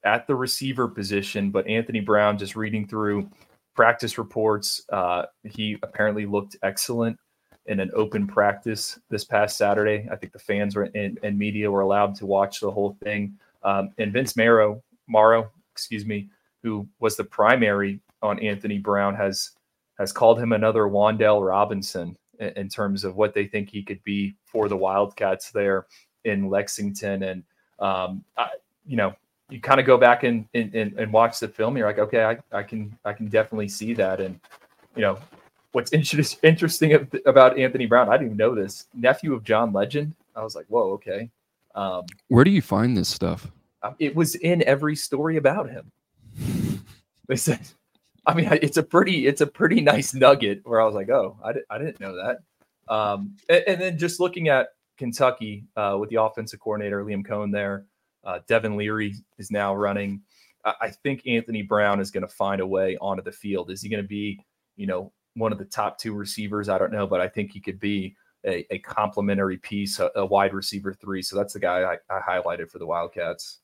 [0.08, 3.30] at the receiver position, but Anthony Brown, just reading through
[3.76, 7.20] practice reports, uh, he apparently looked excellent
[7.66, 10.08] in an open practice this past Saturday.
[10.10, 13.38] I think the fans were and, and media were allowed to watch the whole thing.
[13.64, 16.30] Um, and Vince Marrow, Morrow, excuse me,
[16.64, 19.52] who was the primary on Anthony Brown, has
[20.00, 24.02] has called him another Wan'Dale Robinson in, in terms of what they think he could
[24.06, 25.88] be for the Wildcats there
[26.24, 27.24] in Lexington.
[27.24, 27.44] And
[27.80, 28.52] um, I,
[28.86, 29.14] you know,
[29.50, 31.78] you kind of go back and, and and watch the film.
[31.78, 34.20] You're like, okay, I, I can I can definitely see that.
[34.20, 34.40] And
[34.96, 35.18] you know,
[35.72, 38.88] what's inter- interesting about Anthony Brown, I didn't even know this.
[38.94, 40.16] Nephew of John Legend.
[40.36, 41.30] I was like, whoa, okay.
[41.76, 43.52] Um, Where do you find this stuff?
[44.00, 45.92] it was in every story about him.
[47.28, 47.60] They said,
[48.26, 51.38] I mean, it's a pretty, it's a pretty nice nugget where I was like, oh,
[51.44, 52.38] I, di- I didn't know that.
[52.88, 57.52] Um, and, and, then just looking at Kentucky uh, with the offensive coordinator Liam Coen
[57.52, 57.84] there,
[58.28, 60.22] uh, Devin Leary is now running.
[60.66, 63.72] I, I think Anthony Brown is going to find a way onto the field.
[63.72, 64.40] Is he going to be,
[64.76, 66.70] you know, one of the top two receivers?
[66.70, 70.26] I don't know, but I think he could be a, a complementary piece, a, a,
[70.26, 71.22] wide receiver three.
[71.22, 73.60] So that's the guy I, I highlighted for the Wildcats.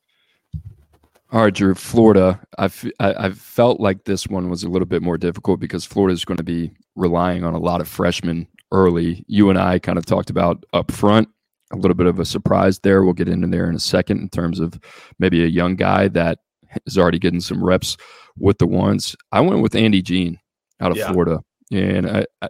[1.32, 2.39] All right, Drew, Florida.
[2.58, 6.13] I've, I, have felt like this one was a little bit more difficult because Florida
[6.13, 9.26] is going to be relying on a lot of freshmen early.
[9.28, 11.28] You and I kind of talked about up front,
[11.74, 13.04] a little bit of a surprise there.
[13.04, 14.80] We'll get into there in a second in terms of
[15.20, 16.40] maybe a young guy that
[16.86, 17.98] is already getting some reps
[18.38, 19.16] with the ones.
[19.32, 20.38] I went with Andy Jean
[20.80, 21.12] out of Yeah.
[21.12, 21.40] Florida,
[21.72, 22.50] and I, I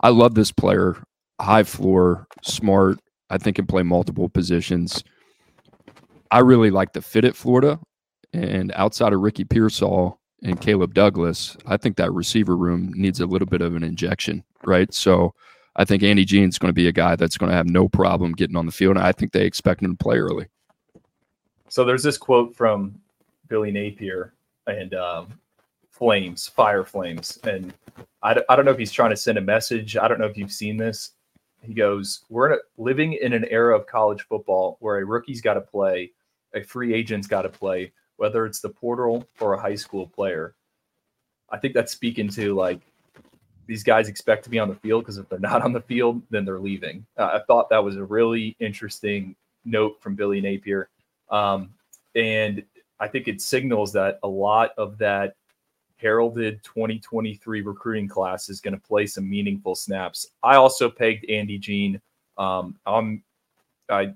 [0.00, 0.96] I love this player.
[1.40, 2.98] High floor, smart,
[3.30, 5.02] I think can play multiple positions.
[6.30, 7.78] I really like the fit at Florida.
[8.32, 13.26] And outside of Ricky Pearsall and Caleb Douglas, I think that receiver room needs a
[13.26, 14.92] little bit of an injection, right?
[14.92, 15.32] So
[15.78, 18.32] I think Andy Jean's going to be a guy that's going to have no problem
[18.32, 18.96] getting on the field.
[18.96, 20.48] And I think they expect him to play early.
[21.68, 23.00] So there's this quote from
[23.46, 24.34] Billy Napier
[24.66, 25.38] and um,
[25.90, 27.38] Flames, Fire Flames.
[27.44, 27.72] And
[28.22, 29.96] I d- I don't know if he's trying to send a message.
[29.96, 31.12] I don't know if you've seen this.
[31.62, 35.40] He goes, We're in a, living in an era of college football where a rookie's
[35.40, 36.10] got to play,
[36.54, 40.56] a free agent's got to play, whether it's the portal or a high school player.
[41.50, 42.80] I think that's speaking to like
[43.68, 46.22] these guys expect to be on the field because if they're not on the field,
[46.30, 47.06] then they're leaving.
[47.16, 50.88] Uh, I thought that was a really interesting note from Billy Napier.
[51.30, 51.70] Um,
[52.16, 52.64] and
[52.98, 55.34] I think it signals that a lot of that
[55.98, 60.26] heralded 2023 recruiting class is going to play some meaningful snaps.
[60.42, 62.00] I also pegged Andy Jean.
[62.38, 63.22] Um, I'm,
[63.90, 64.14] I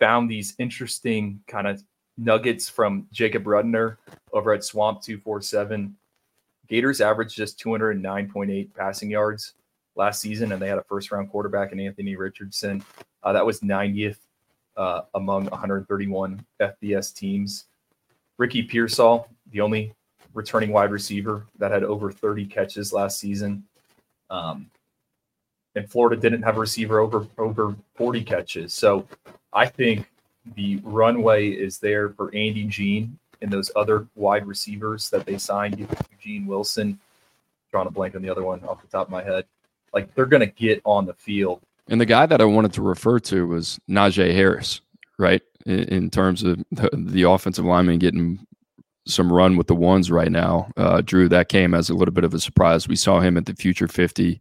[0.00, 1.82] found these interesting kind of
[2.16, 3.98] nuggets from Jacob Rudner
[4.32, 5.94] over at Swamp 247.
[6.68, 9.54] Gators averaged just 209.8 passing yards
[9.96, 12.82] last season, and they had a first round quarterback in Anthony Richardson.
[13.22, 14.18] Uh, that was 90th
[14.76, 17.66] uh, among 131 FBS teams.
[18.38, 19.94] Ricky Pearsall, the only
[20.32, 23.64] returning wide receiver that had over 30 catches last season.
[24.30, 24.70] Um,
[25.76, 28.74] and Florida didn't have a receiver over over 40 catches.
[28.74, 29.06] So
[29.52, 30.10] I think
[30.54, 35.86] the runway is there for Andy Jean and those other wide receivers that they signed,
[36.10, 36.98] Eugene Wilson,
[37.70, 39.44] drawing a blank on the other one off the top of my head.
[39.92, 41.60] Like they're going to get on the field.
[41.88, 44.80] And the guy that I wanted to refer to was Najee Harris,
[45.18, 45.42] right?
[45.66, 48.44] In, in terms of the, the offensive lineman getting
[49.06, 50.72] some run with the ones right now.
[50.78, 52.88] Uh, Drew, that came as a little bit of a surprise.
[52.88, 54.40] We saw him at the Future 50.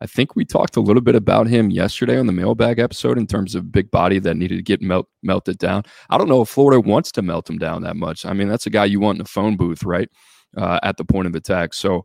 [0.00, 3.26] I think we talked a little bit about him yesterday on the mailbag episode in
[3.26, 5.84] terms of big body that needed to get melt, melted down.
[6.10, 8.26] I don't know if Florida wants to melt him down that much.
[8.26, 10.10] I mean, that's a guy you want in a phone booth, right?
[10.56, 11.74] Uh, at the point of attack.
[11.74, 12.04] So,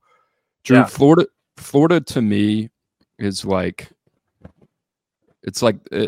[0.64, 0.86] Drew, yeah.
[0.86, 2.70] Florida, Florida to me
[3.18, 3.90] is like,
[5.44, 6.08] it's like, uh,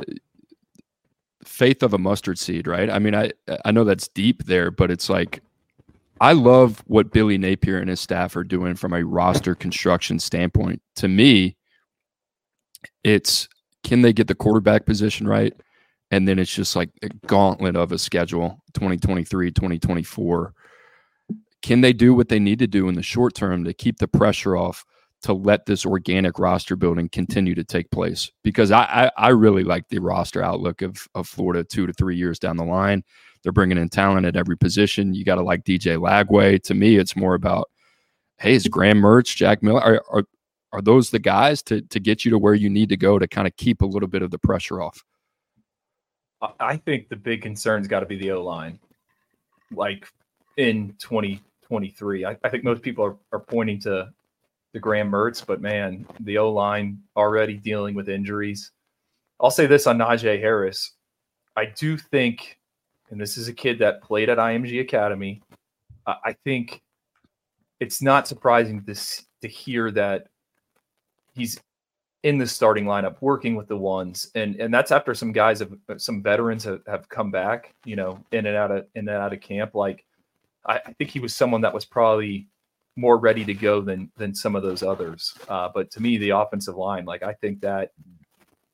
[1.44, 2.90] faith of a mustard seed, right?
[2.90, 3.32] I mean, I
[3.66, 5.42] I know that's deep there, but it's like
[6.20, 10.82] I love what Billy Napier and his staff are doing from a roster construction standpoint.
[10.98, 11.58] To me,
[13.04, 13.48] it's
[13.84, 15.54] can they get the quarterback position right?
[16.12, 20.54] And then it's just like a gauntlet of a schedule 2023, 2024.
[21.62, 24.08] Can they do what they need to do in the short term to keep the
[24.08, 24.84] pressure off
[25.22, 28.30] to let this organic roster building continue to take place?
[28.44, 32.18] Because I, I, I really like the roster outlook of, of Florida two to three
[32.18, 33.04] years down the line.
[33.44, 35.14] They're bringing in talent at every position.
[35.14, 36.62] You got to like DJ Lagway.
[36.64, 37.70] To me, it's more about,
[38.38, 40.24] hey, is Graham Mertz, Jack Miller, are, are,
[40.74, 43.28] are those the guys to, to get you to where you need to go to
[43.28, 45.04] kind of keep a little bit of the pressure off?
[46.60, 48.80] I think the big concern's got to be the O line.
[49.72, 50.08] Like
[50.58, 54.10] in 2023, I, I think most people are, are pointing to
[54.74, 58.72] the Graham Mertz, but man, the O line already dealing with injuries.
[59.40, 60.94] I'll say this on Najee Harris.
[61.56, 62.58] I do think
[63.12, 65.44] and this is a kid that played at IMG Academy.
[66.08, 66.82] Uh, I think
[67.80, 68.96] it's not surprising to
[69.42, 70.28] to hear that
[71.34, 71.60] he's
[72.24, 75.74] in the starting lineup working with the ones and and that's after some guys have
[75.98, 79.34] some veterans have, have come back you know in and out of in and out
[79.34, 80.06] of camp like
[80.66, 82.48] I, I think he was someone that was probably
[82.96, 86.30] more ready to go than than some of those others uh, but to me the
[86.32, 87.92] offensive line like i think that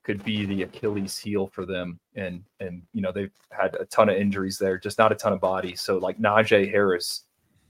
[0.08, 2.00] could be the Achilles heel for them.
[2.16, 5.34] And and you know they've had a ton of injuries there, just not a ton
[5.34, 5.82] of bodies.
[5.82, 7.26] So like Najee Harris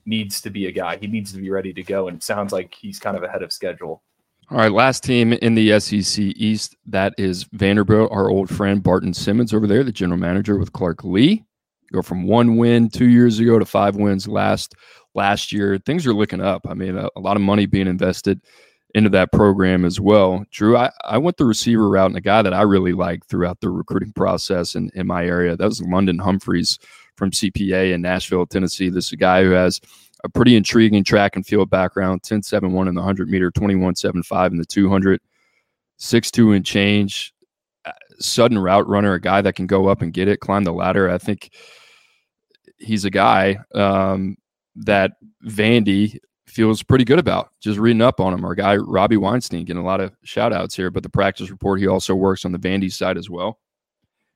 [0.05, 0.97] needs to be a guy.
[0.97, 3.41] He needs to be ready to go, and it sounds like he's kind of ahead
[3.41, 4.03] of schedule.
[4.49, 8.09] All right, last team in the SEC East that is Vanderbilt.
[8.13, 11.43] Our old friend Barton Simmons over there, the general manager with Clark Lee.
[11.91, 14.73] Go from one win two years ago to five wins last
[15.13, 15.77] last year.
[15.79, 16.65] Things are looking up.
[16.65, 18.39] I mean, a, a lot of money being invested
[18.95, 20.45] into that program as well.
[20.49, 23.59] Drew, I, I went the receiver route and a guy that I really liked throughout
[23.59, 25.57] the recruiting process in, in my area.
[25.57, 26.79] That was London Humphreys
[27.17, 28.87] from CPA in Nashville, Tennessee.
[28.87, 29.81] This is a guy who has
[30.23, 33.95] a pretty intriguing track and field background 10 7 1 in the 100 meter, 21
[33.95, 35.21] 7 5 in the 200,
[35.97, 37.33] 6 2 and change.
[37.85, 40.73] Uh, sudden route runner, a guy that can go up and get it, climb the
[40.73, 41.09] ladder.
[41.09, 41.51] I think
[42.77, 44.37] he's a guy um,
[44.75, 45.13] that
[45.45, 48.45] Vandy feels pretty good about just reading up on him.
[48.45, 51.79] Our guy Robbie Weinstein getting a lot of shout outs here, but the practice report,
[51.79, 53.59] he also works on the Vandy side as well.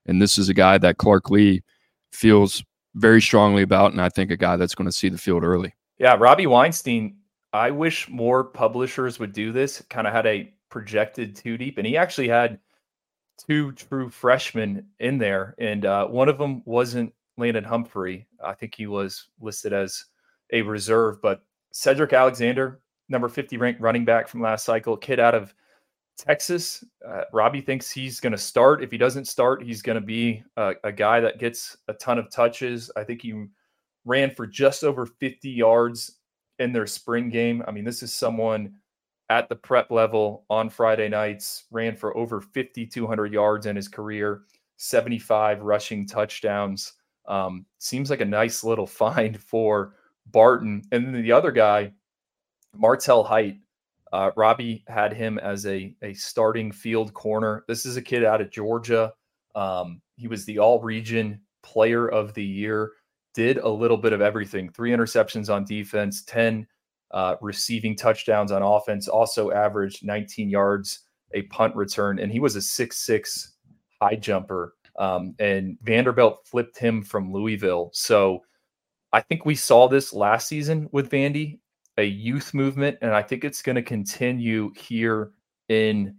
[0.06, 1.64] And this is a guy that Clark Lee
[2.12, 2.64] feels
[2.96, 5.74] very strongly about, and I think a guy that's going to see the field early.
[5.98, 7.18] Yeah, Robbie Weinstein.
[7.54, 9.82] I wish more publishers would do this.
[9.90, 12.60] Kind of had a projected two deep, and he actually had
[13.38, 18.28] two true freshmen in there, and uh, one of them wasn't Landon Humphrey.
[18.44, 20.06] I think he was listed as
[20.52, 25.36] a reserve, but Cedric Alexander, number 50 ranked running back from last cycle, kid out
[25.36, 25.54] of
[26.18, 26.84] Texas.
[27.08, 28.84] Uh, Robbie thinks he's going to start.
[28.84, 32.20] If he doesn't start, he's going to be a, a, guy that gets a ton
[32.20, 32.92] of touches.
[32.96, 33.46] I think he
[34.06, 36.20] ran for just over 50 yards
[36.60, 37.64] in their spring game.
[37.68, 38.74] I mean, this is someone
[39.30, 44.42] at the prep level on Friday nights, ran for over 5,200 yards in his career,
[44.78, 46.94] 75 rushing touchdowns.
[47.28, 49.96] Um, seems like a nice little find for
[50.28, 50.84] Barton.
[50.92, 51.94] And then the other guy,
[52.76, 53.56] Martel Hight,
[54.12, 57.64] uh, Robbie had him as a, a starting field corner.
[57.68, 59.14] This is a kid out of Georgia.
[59.56, 62.92] Um, he was the all region player of the year,
[63.34, 66.68] did a little bit of everything three interceptions on defense, 10
[67.12, 71.02] uh, receiving touchdowns on offense, also averaged 19 yards
[71.34, 72.20] a punt return.
[72.20, 73.54] And he was a six-six
[74.02, 74.76] high jumper.
[74.98, 77.92] Um, and Vanderbilt flipped him from Louisville.
[77.94, 78.44] So
[79.14, 81.60] I think we saw this last season with Vandy
[81.98, 85.32] a youth movement, and I think it's going to continue here
[85.70, 86.16] in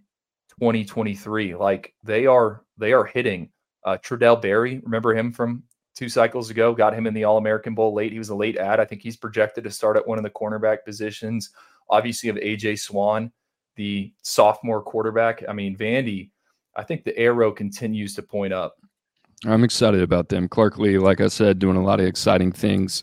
[0.60, 1.54] 2023.
[1.54, 3.50] Like they are, they are hitting.
[3.84, 5.62] Uh, Trudell Berry, remember him from
[5.94, 6.74] two cycles ago?
[6.74, 8.12] Got him in the All American Bowl late.
[8.12, 8.80] He was a late ad.
[8.80, 11.50] I think he's projected to start at one of the cornerback positions.
[11.88, 13.32] Obviously, of AJ Swann,
[13.76, 15.42] the sophomore quarterback.
[15.48, 16.30] I mean, Vandy.
[16.74, 18.76] I think the arrow continues to point up.
[19.44, 20.48] I'm excited about them.
[20.48, 23.02] Clark Lea, like I said, doing a lot of exciting things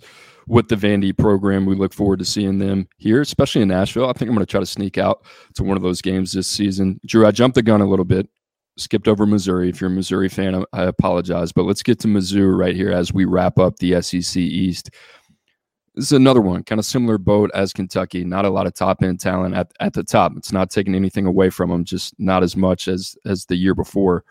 [0.49, 1.65] with the Vandy program.
[1.65, 4.09] We look forward to seeing them here, especially in Nashville.
[4.09, 6.47] I think I'm going to try to sneak out to one of those games this
[6.47, 6.99] season.
[7.05, 8.27] Drew, I jumped the gun a little bit,
[8.75, 9.69] skipped over Missouri.
[9.69, 13.13] If you're a Missouri fan, I apologize, but let's get to Mizzou right here as
[13.13, 14.89] we wrap up the SEC East.
[15.93, 18.23] This is another one, kind of similar boat as Kentucky.
[18.23, 20.31] Not a lot of top end talent at, at the top.
[20.35, 23.75] It's not taking anything away from them, just not as much as as the year
[23.75, 24.23] before.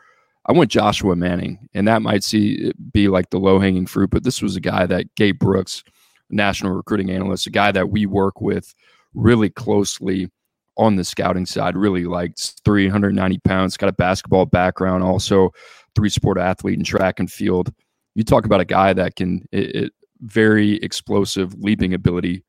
[0.46, 4.24] I went Joshua Manning, and that might see be like the low hanging fruit, but
[4.24, 5.84] this was a guy that Gabe Brooks–
[6.30, 8.74] national recruiting analyst, a guy that we work with
[9.14, 10.30] really closely
[10.76, 11.76] on the scouting side.
[11.76, 15.50] Really likes 390 pounds, got a basketball background, also
[15.94, 17.72] three sport athlete in track and field.
[18.14, 22.44] You talk about a guy that can it, it, very explosive leaping ability.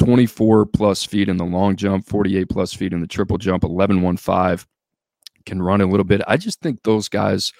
[0.00, 4.02] 24 plus feet in the long jump, 48 plus feet in the triple jump, 11
[4.02, 4.66] 1 5,
[5.46, 6.20] can run a little bit.
[6.26, 7.52] I just think those guys,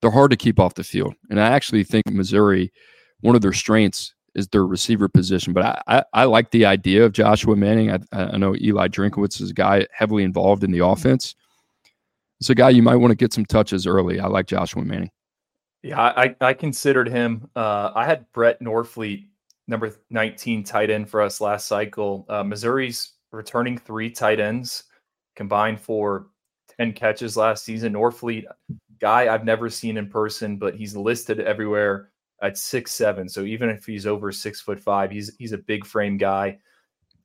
[0.00, 1.14] they're hard to keep off the field.
[1.28, 2.72] And I actually think Missouri,
[3.20, 5.52] one of their strengths is their receiver position.
[5.52, 7.90] But I, I, I like the idea of Joshua Manning.
[7.90, 11.34] I, I, know Eli Drinkwitz is a guy heavily involved in the offense.
[12.40, 14.18] It's a guy you might want to get some touches early.
[14.18, 15.10] I like Joshua Manning.
[15.82, 17.48] Yeah, I, I considered him.
[17.56, 19.26] Uh, I had Brett Norfleet,
[19.66, 22.24] number 19 tight end for us last cycle.
[22.28, 24.84] Uh, Missouri's returning three tight ends
[25.34, 26.28] combined for
[26.78, 27.92] 10 catches last season.
[27.92, 28.44] Norfleet,
[29.00, 32.11] guy I've never seen in person, but he's listed everywhere
[32.42, 33.28] at six seven.
[33.28, 36.58] So even if he's over six foot five, he's he's a big frame guy.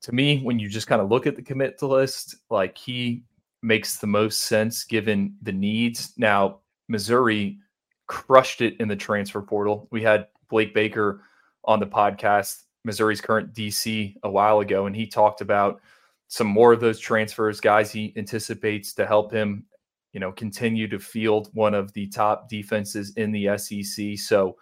[0.02, 3.24] To me, when you just kind of look at the commit list, like he
[3.62, 6.12] makes the most sense given the needs.
[6.16, 7.58] Now, Missouri
[8.06, 9.88] crushed it in the transfer portal.
[9.90, 11.22] We had Blake Baker
[11.64, 15.80] on the podcast, Missouri's current DC, a while ago, and he talked about
[16.28, 19.64] some more of those transfers, guys he anticipates to help him,
[20.12, 24.16] you know, continue to field one of the top defenses in the SEC.
[24.18, 24.56] So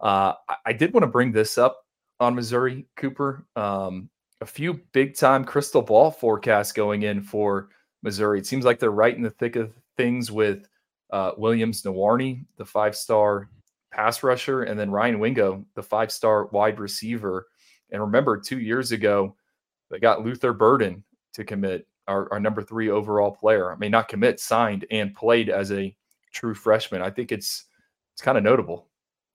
[0.00, 1.84] uh, I, did want to bring this up
[2.20, 3.46] on Missouri, Cooper.
[3.56, 7.68] Um, a few big time crystal ball forecasts going in for
[8.02, 8.38] Missouri.
[8.38, 10.68] It seems like they're right in the thick of things with
[11.10, 13.48] uh, Williams Nwaneri, the five star
[13.92, 17.46] pass rusher, and then Ryan Wingo, the five star wide receiver.
[17.90, 19.34] And remember, two years ago,
[19.90, 21.04] they got Luther Burden
[21.34, 23.72] to commit, our, our number three overall player.
[23.72, 25.96] I mean, not commit, signed and played as a
[26.32, 27.02] true freshman.
[27.02, 27.64] I think it's
[28.14, 28.88] it's kind of notable.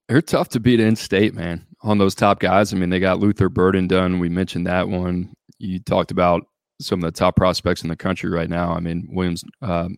[0.08, 2.72] They're tough to beat in state, man, on those top guys.
[2.72, 4.18] I mean, they got Luther Burden done.
[4.18, 5.32] We mentioned that one.
[5.58, 6.42] You talked about
[6.80, 8.72] some of the top prospects in the country right now.
[8.72, 9.96] I mean, Williams um,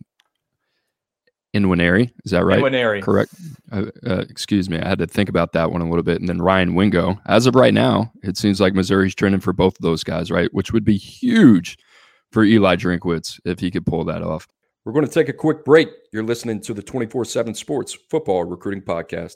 [1.55, 2.59] Nwaneri, is that right?
[2.59, 3.01] Nwaneri.
[3.01, 3.33] Correct.
[3.71, 4.79] Uh, uh, excuse me.
[4.79, 6.19] I had to think about that one a little bit.
[6.19, 7.19] And then Ryan Wingo.
[7.27, 10.53] As of right now, it seems like Missouri's trending for both of those guys, right?
[10.53, 11.77] Which would be huge
[12.31, 14.47] for Eli Drinkwitz if he could pull that off.
[14.83, 15.89] We're going to take a quick break.
[16.11, 19.35] You're listening to the 24 7 Sports Football Recruiting Podcast.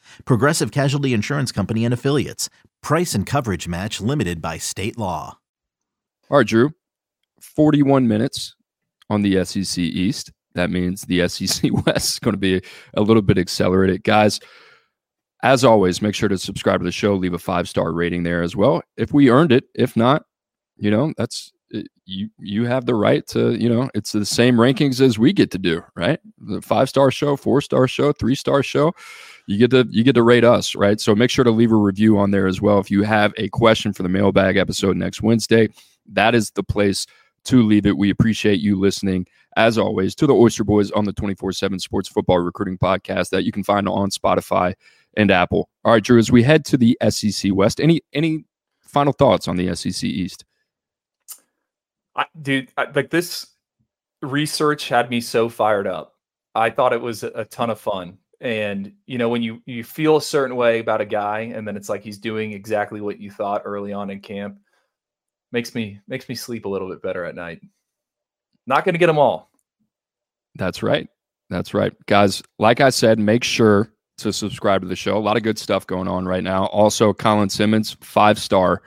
[0.25, 2.49] Progressive Casualty Insurance Company and Affiliates.
[2.81, 5.37] Price and coverage match limited by state law.
[6.29, 6.71] All right, Drew.
[7.41, 8.55] 41 minutes
[9.09, 10.31] on the SEC East.
[10.53, 12.61] That means the SEC West is going to be
[12.93, 14.03] a little bit accelerated.
[14.03, 14.39] Guys,
[15.43, 18.41] as always, make sure to subscribe to the show, leave a five star rating there
[18.41, 18.81] as well.
[18.97, 20.23] If we earned it, if not,
[20.77, 24.57] you know, that's Uh, you you have the right to you know it's the same
[24.57, 26.19] rankings as we get to do right?
[26.39, 28.93] The five star show four star show three star show
[29.47, 30.99] you get to you get to rate us right?
[30.99, 33.47] So make sure to leave a review on there as well if you have a
[33.49, 35.69] question for the mailbag episode next wednesday.
[36.11, 37.05] That is the place
[37.45, 37.97] to leave it.
[37.97, 42.39] We appreciate you listening as always to the oyster boys on the 24-7 sports football
[42.39, 44.73] recruiting podcast that you can find on spotify
[45.15, 45.69] and apple.
[45.85, 48.43] All right drew as we head to the sec west any any
[48.81, 50.43] final thoughts on the sec east
[52.21, 53.47] I, dude, I, like this
[54.21, 56.13] research had me so fired up.
[56.53, 58.19] I thought it was a, ton of fun.
[58.39, 61.75] And you know, when you you feel a certain way about a guy, and then
[61.75, 64.59] it's like he's doing exactly what you thought early on in camp,
[65.51, 67.61] makes me makes me sleep a little bit better at night.
[68.67, 69.49] Not going to get them all.
[70.55, 71.07] That's right.
[71.49, 72.43] That's right, guys.
[72.59, 75.17] Like I said, make sure to subscribe to the show.
[75.17, 76.65] A lot of good stuff going on right now.
[76.67, 78.83] Also, Colin Simmons, five star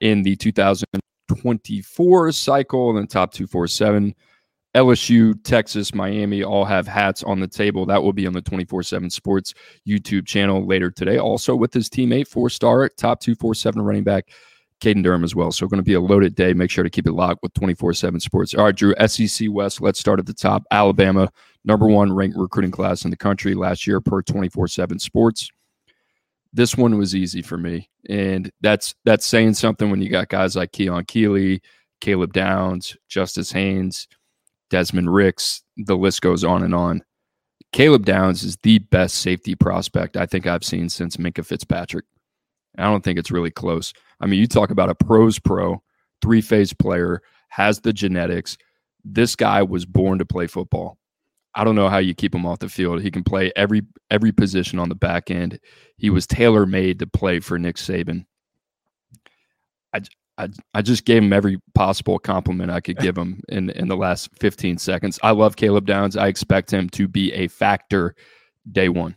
[0.00, 0.84] in the 2000-
[1.28, 4.14] 24 cycle and then top 247.
[4.74, 7.86] LSU, Texas, Miami all have hats on the table.
[7.86, 9.54] That will be on the 24 7 Sports
[9.86, 11.18] YouTube channel later today.
[11.18, 14.30] Also, with his teammate, four star, top 247 running back,
[14.80, 15.52] Caden Durham as well.
[15.52, 16.54] So, going to be a loaded day.
[16.54, 18.54] Make sure to keep it locked with 24 7 Sports.
[18.54, 19.80] All right, Drew, SEC West.
[19.80, 20.64] Let's start at the top.
[20.72, 21.30] Alabama,
[21.64, 25.50] number one ranked recruiting class in the country last year per 24 7 Sports
[26.54, 30.54] this one was easy for me, and that's that's saying something when you got guys
[30.54, 31.60] like Keon Keeley,
[32.00, 34.06] Caleb Downs, Justice Haynes,
[34.70, 35.62] Desmond Ricks.
[35.76, 37.02] The list goes on and on.
[37.72, 42.04] Caleb Downs is the best safety prospect I think I've seen since Minkah Fitzpatrick.
[42.78, 43.92] I don't think it's really close.
[44.20, 45.82] I mean, you talk about a pros pro,
[46.22, 48.56] three phase player, has the genetics.
[49.04, 50.98] This guy was born to play football.
[51.54, 53.02] I don't know how you keep him off the field.
[53.02, 55.60] He can play every every position on the back end.
[55.96, 58.26] He was tailor made to play for Nick Saban.
[59.92, 60.00] I,
[60.36, 63.96] I, I just gave him every possible compliment I could give him in in the
[63.96, 65.20] last 15 seconds.
[65.22, 66.16] I love Caleb Downs.
[66.16, 68.16] I expect him to be a factor
[68.70, 69.14] day one.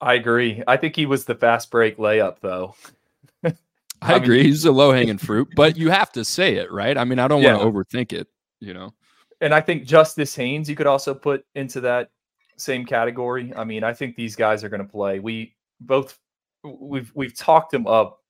[0.00, 0.62] I agree.
[0.66, 2.74] I think he was the fast break layup though.
[3.44, 3.52] I,
[4.00, 4.38] I agree.
[4.38, 6.96] Mean, He's a low hanging fruit, but you have to say it, right?
[6.96, 7.56] I mean, I don't yeah.
[7.56, 8.28] want to overthink it,
[8.60, 8.94] you know
[9.40, 12.10] and I think Justice Haynes you could also put into that
[12.56, 13.52] same category.
[13.56, 15.18] I mean, I think these guys are going to play.
[15.18, 16.18] We both
[16.62, 18.20] we've we've talked them up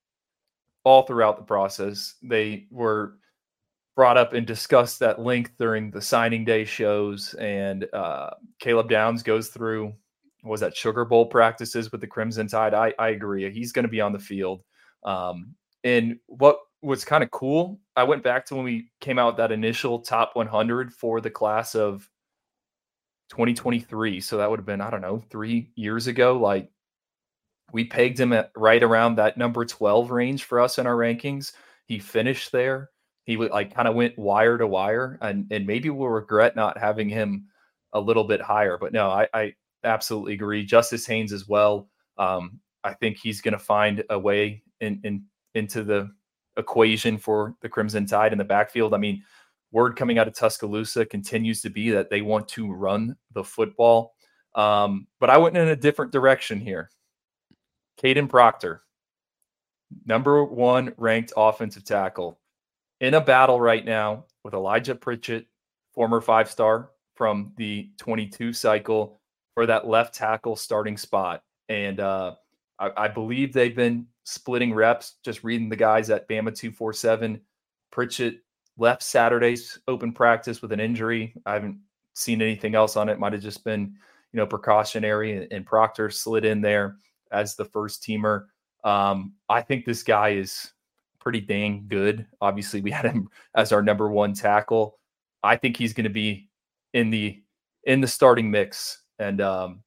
[0.84, 2.14] all throughout the process.
[2.22, 3.14] They were
[3.96, 7.34] brought up and discussed at length during the signing day shows.
[7.34, 9.92] And uh, Caleb Downs goes through
[10.42, 12.72] was that Sugar Bowl practices with the Crimson Tide.
[12.72, 13.50] I I agree.
[13.52, 14.62] He's going to be on the field.
[15.04, 15.54] Um,
[15.84, 17.78] and what was kind of cool.
[18.00, 21.74] I went back to when we came out that initial top 100 for the class
[21.74, 22.08] of
[23.28, 24.22] 2023.
[24.22, 26.38] So that would have been, I don't know, three years ago.
[26.38, 26.70] Like
[27.74, 31.52] we pegged him at right around that number 12 range for us in our rankings.
[31.84, 32.88] He finished there.
[33.24, 37.10] He like kind of went wire to wire, and and maybe we'll regret not having
[37.10, 37.48] him
[37.92, 38.78] a little bit higher.
[38.78, 40.64] But no, I, I absolutely agree.
[40.64, 41.90] Justice Haynes as well.
[42.16, 45.24] Um, I think he's going to find a way in, in
[45.54, 46.10] into the
[46.60, 48.94] equation for the Crimson Tide in the backfield.
[48.94, 49.24] I mean,
[49.72, 54.14] word coming out of Tuscaloosa continues to be that they want to run the football.
[54.54, 56.90] Um, but I went in a different direction here.
[58.02, 58.82] Kadyn Proctor,
[60.06, 62.38] number one ranked offensive tackle,
[63.00, 65.46] in a battle right now with Elijah Pritchett,
[65.92, 69.20] former five star from the 22 cycle,
[69.54, 71.42] for that left tackle starting spot.
[71.68, 72.34] And uh,
[72.78, 77.40] I, I believe they've been splitting reps, just reading the guys at Bama 247.
[77.90, 78.40] Pritchett
[78.78, 81.34] left Saturday's open practice with an injury.
[81.46, 81.80] I haven't
[82.14, 83.18] seen anything else on it.
[83.18, 83.94] Might have just been,
[84.32, 85.48] you know, precautionary.
[85.50, 86.96] And, Proctor slid in there
[87.32, 88.46] as the first teamer.
[88.84, 90.72] Um, I think this guy is
[91.18, 92.26] pretty dang good.
[92.40, 94.98] Obviously, we had him as our number one tackle.
[95.42, 96.48] I think he's going to be
[96.92, 97.42] in the
[97.84, 99.02] in the starting mix.
[99.18, 99.82] And um,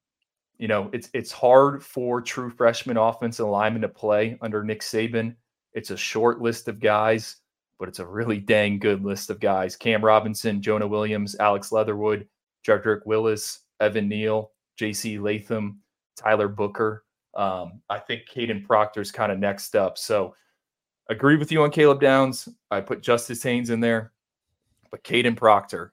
[0.64, 5.36] you know, it's it's hard for true freshman offensive linemen to play under Nick Saban.
[5.74, 7.36] It's a short list of guys,
[7.78, 9.76] but it's a really dang good list of guys.
[9.76, 12.26] Cam Robinson, Jonah Williams, Alex Leatherwood,
[12.66, 15.80] Jedrick Wills, Evan Neal, JC Latham,
[16.16, 17.04] Tyler Booker.
[17.36, 19.98] Um, I think Kadyn Proctor's kind of next up.
[19.98, 20.34] So
[21.10, 22.48] agree with you on Caleb Downs.
[22.70, 24.12] I put Justice Haynes in there,
[24.90, 25.92] but Kadyn Proctor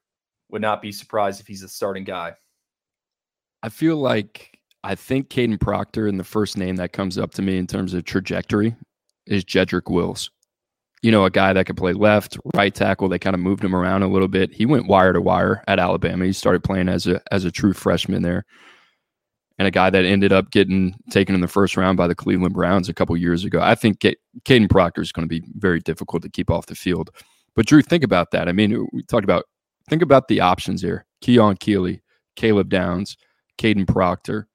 [0.49, 2.35] would not be surprised if he's a starting guy.
[3.63, 4.50] I feel like
[4.83, 7.93] I think Kadyn Proctor and the first name that comes up to me in terms
[7.93, 8.75] of trajectory
[9.27, 10.31] is Jedrick Wills.
[11.03, 13.09] You know, a guy that could play left, right tackle.
[13.09, 14.53] They kind of moved him around a little bit.
[14.53, 16.25] He went wire to wire at Alabama.
[16.25, 18.45] He started playing as a as a true freshman there
[19.61, 22.55] and a guy that ended up getting taken in the first round by the Cleveland
[22.55, 23.61] Browns a couple years ago.
[23.61, 27.11] I think Kadyn Proctor is going to be very difficult to keep off the field.
[27.55, 28.47] But Drew, think about that.
[28.47, 29.45] I mean, we talked about
[29.87, 32.01] think about the options here: Keon Keeley,
[32.35, 33.17] Caleb Downs,
[33.59, 34.47] Kadyn Proctor,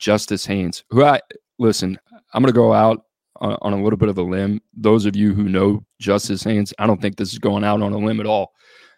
[0.00, 0.82] Justice Haynes.
[0.90, 1.20] Who I
[1.58, 1.98] listen.
[2.34, 3.04] I'm going to go out
[3.36, 4.60] on, on a little bit of a limb.
[4.74, 7.92] Those of you who know Justice Haynes, I don't think this is going out on
[7.92, 8.52] a limb at all.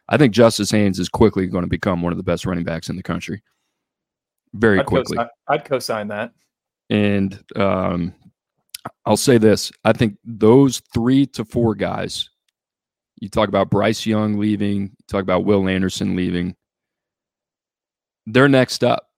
[0.09, 2.89] I think Justice Haynes is quickly going to become one of the best running backs
[2.89, 3.43] in the country
[4.55, 5.17] very I'd quickly.
[5.17, 6.33] Co-sign, I'd co-sign that.
[6.91, 8.15] And um,
[9.07, 12.29] I'll say this: I think those three to four guys.
[13.21, 14.83] You talk about Bryce Young leaving.
[14.83, 16.57] You talk about Will Anderson leaving.
[18.27, 19.12] They're next up.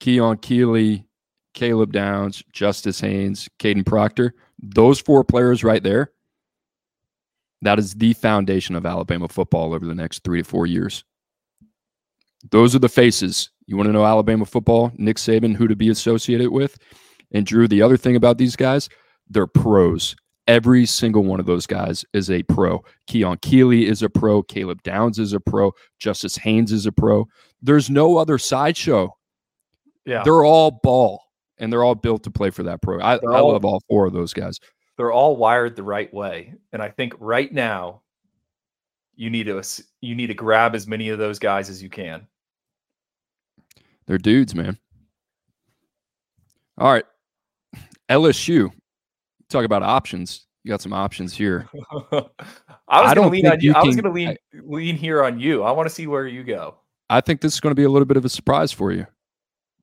[0.00, 1.06] Keon Keeley,
[1.54, 4.34] Caleb Downs, Justice Haynes, Kadyn Proctor.
[4.62, 6.12] Those four players right there.
[7.62, 11.04] That is the foundation of Alabama football over the next three to four years.
[12.50, 15.88] Those are the faces you want to know Alabama football, Nick Saban, who to be
[15.88, 16.78] associated with.
[17.32, 18.88] And Drew, the other thing about these guys,
[19.28, 20.14] they're pros.
[20.46, 22.84] Every single one of those guys is a pro.
[23.08, 24.42] Keon Keeley is a pro.
[24.44, 25.72] Caleb Downs is a pro.
[25.98, 27.26] Justice Haynes is a pro.
[27.60, 29.16] There's no other sideshow.
[30.06, 30.22] Yeah.
[30.22, 31.22] They're all ball
[31.58, 33.00] and they're all built to play for that pro.
[33.00, 34.58] I, I love all four of those guys.
[34.96, 36.54] They're all wired the right way.
[36.72, 38.02] And I think right now
[39.16, 39.62] you need to
[40.00, 42.26] you need to grab as many of those guys as you can.
[44.06, 44.78] They're dudes, man.
[46.78, 47.04] All right.
[48.08, 48.70] LSU.
[49.48, 50.46] Talk about options.
[50.62, 51.68] You got some options here.
[52.88, 53.70] I was going to lean on you.
[53.70, 55.62] you I was going to lean lean here on you.
[55.62, 56.76] I want to see where you go.
[57.08, 59.06] I think this is going to be a little bit of a surprise for you.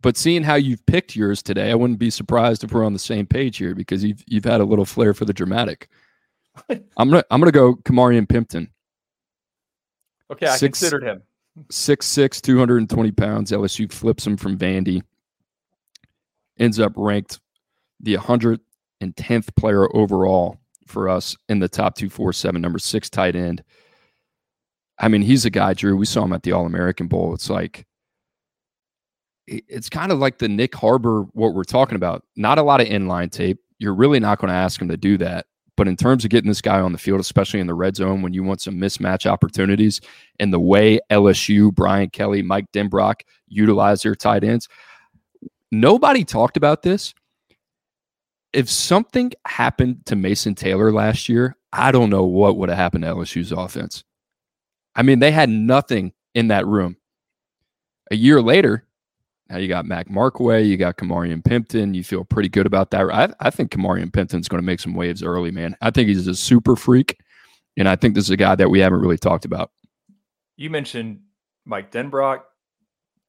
[0.03, 2.99] But seeing how you've picked yours today, I wouldn't be surprised if we're on the
[2.99, 5.87] same page here because you've you've had a little flair for the dramatic.
[6.69, 8.67] I'm gonna I'm gonna go Ka'Morreun Pimpton.
[10.29, 11.23] Okay, I Six, considered him.
[11.69, 13.51] 6'6, 220 pounds.
[13.51, 15.01] LSU flips him from Vandy.
[16.59, 17.39] Ends up ranked
[17.99, 23.63] the 110th player overall for us in the top 247, number six tight end.
[24.99, 25.95] I mean, he's a guy, Drew.
[25.95, 27.33] We saw him at the All American Bowl.
[27.33, 27.85] It's like,
[29.47, 32.23] it's kind of like the Nyck Harbor, what we're talking about.
[32.35, 33.59] Not a lot of inline tape.
[33.77, 35.45] You're really not going to ask him to do that.
[35.75, 38.21] But in terms of getting this guy on the field, especially in the red zone
[38.21, 40.01] when you want some mismatch opportunities,
[40.39, 44.69] and the way LSU, Brian Kelly, Mike Denbrock utilize their tight ends,
[45.71, 47.13] nobody talked about this.
[48.53, 53.03] If something happened to Mason Taylor last year, I don't know what would have happened
[53.03, 54.03] to LSU's offense.
[54.95, 56.97] I mean, they had nothing in that room.
[58.11, 58.85] A year later,
[59.53, 61.93] now you got Mac Markway, you got Ka'Morreun Pimpton.
[61.93, 63.07] You feel pretty good about that.
[63.11, 65.77] I, I think Ka'Morreun Pimpton's going to make some waves early, man.
[65.79, 67.19] I think he's a super freak,
[67.77, 69.69] and I think this is a guy that we haven't really talked about.
[70.55, 71.19] You mentioned
[71.65, 72.41] Mike Denbrock,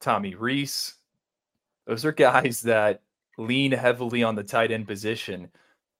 [0.01, 0.95] Tommy Rees.
[1.85, 3.01] Those are guys that
[3.37, 5.47] lean heavily on the tight end position.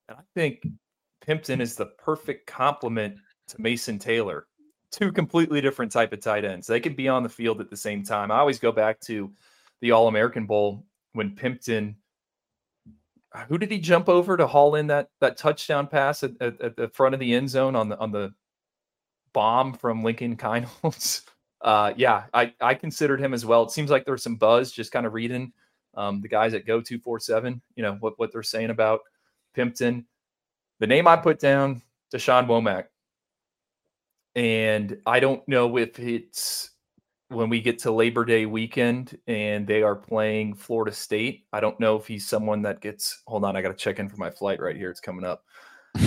[0.10, 0.66] And I think
[1.28, 3.18] Pimpton is the perfect complement
[3.50, 4.48] to Mason Taylor.
[4.90, 6.66] Two completely different type of tight ends.
[6.66, 8.32] They can be on the field at the same time.
[8.32, 9.32] I always go back to
[9.86, 10.84] the All American Bowl
[11.14, 11.94] when Pimpton.
[13.48, 16.76] Who did he jump over to haul in that that touchdown pass at, at, at
[16.76, 18.34] the front of the end zone on the on the
[19.32, 21.22] bomb from Lincoln Kienholz?
[21.62, 23.62] Uh, yeah, I I considered him as well.
[23.62, 25.54] It seems like there's some buzz just kind of reading
[25.94, 27.62] um, the guys at Geaux Two Four Seven.
[27.76, 29.02] You know what what they're saying about
[29.56, 30.06] Pimpton.
[30.80, 32.86] The name I put down, Dashawn Womack,
[34.34, 36.72] and I don't know if it's
[37.30, 41.46] when we get to Labor Day weekend and they are playing Florida State.
[41.52, 43.24] I don't know if he's someone that gets.
[43.28, 44.90] Hold on, I got to check in for my flight right here.
[44.90, 45.44] It's coming up.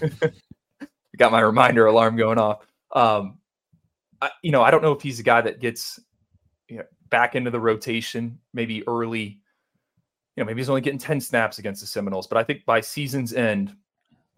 [1.16, 2.66] got my reminder alarm going off.
[2.92, 3.38] Um,
[4.20, 6.00] I, you know, I don't know if he's a guy that gets
[6.68, 9.40] you know, back into the rotation, maybe early.
[10.36, 12.80] You know, maybe he's only getting 10 snaps against the Seminoles, but I think by
[12.80, 13.74] season's end,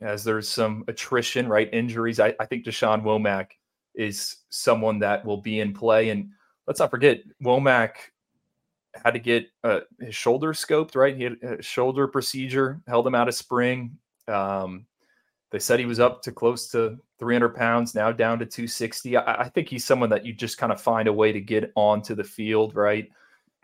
[0.01, 1.69] as there's some attrition, right?
[1.73, 3.51] Injuries, I, I think Dashawn Womack
[3.95, 6.11] is someone that will be in play.
[6.11, 6.31] And
[6.67, 7.93] let's not forget Womack
[8.95, 11.17] had to get uh, his shoulder scoped, right?
[11.17, 13.97] He had a shoulder procedure, held him out of spring.
[14.29, 14.87] Um,
[15.51, 19.17] they said he was up to close to 300 pounds, now down to 260.
[19.17, 21.73] I, I think he's someone that you just kind of find a way to get
[21.75, 23.11] onto the field, right?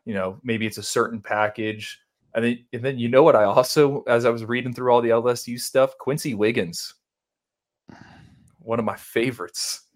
[0.04, 1.98] You know, maybe it's a certain package.
[2.34, 3.36] And then, and then you know what?
[3.36, 6.94] I also, as I was reading through all the LSU stuff, Quincy Wiggins,
[8.58, 9.87] one of my favorites.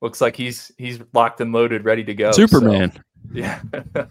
[0.00, 2.32] Looks like he's he's locked and loaded, ready to go.
[2.32, 2.92] Superman.
[2.92, 3.00] So,
[3.32, 3.60] yeah.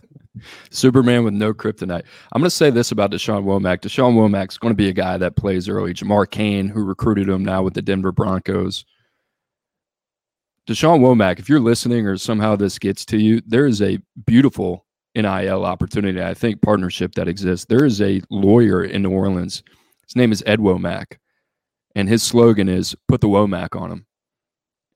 [0.70, 2.04] Superman with no kryptonite.
[2.32, 3.82] I'm going to say this about Dashawn Womack.
[3.82, 5.94] Dashawn Womack's going to be a guy that plays early.
[5.94, 8.86] Jamar Cain, who recruited him now with the Denver Broncos.
[10.68, 14.86] Dashawn Womack, if you're listening or somehow this gets to you, there is a beautiful
[15.16, 17.66] NIL opportunity, I think, partnership that exists.
[17.66, 19.64] There is a lawyer in New Orleans.
[20.06, 21.18] His name is Ed Womack.
[21.96, 24.07] And his slogan is put the Womack on him.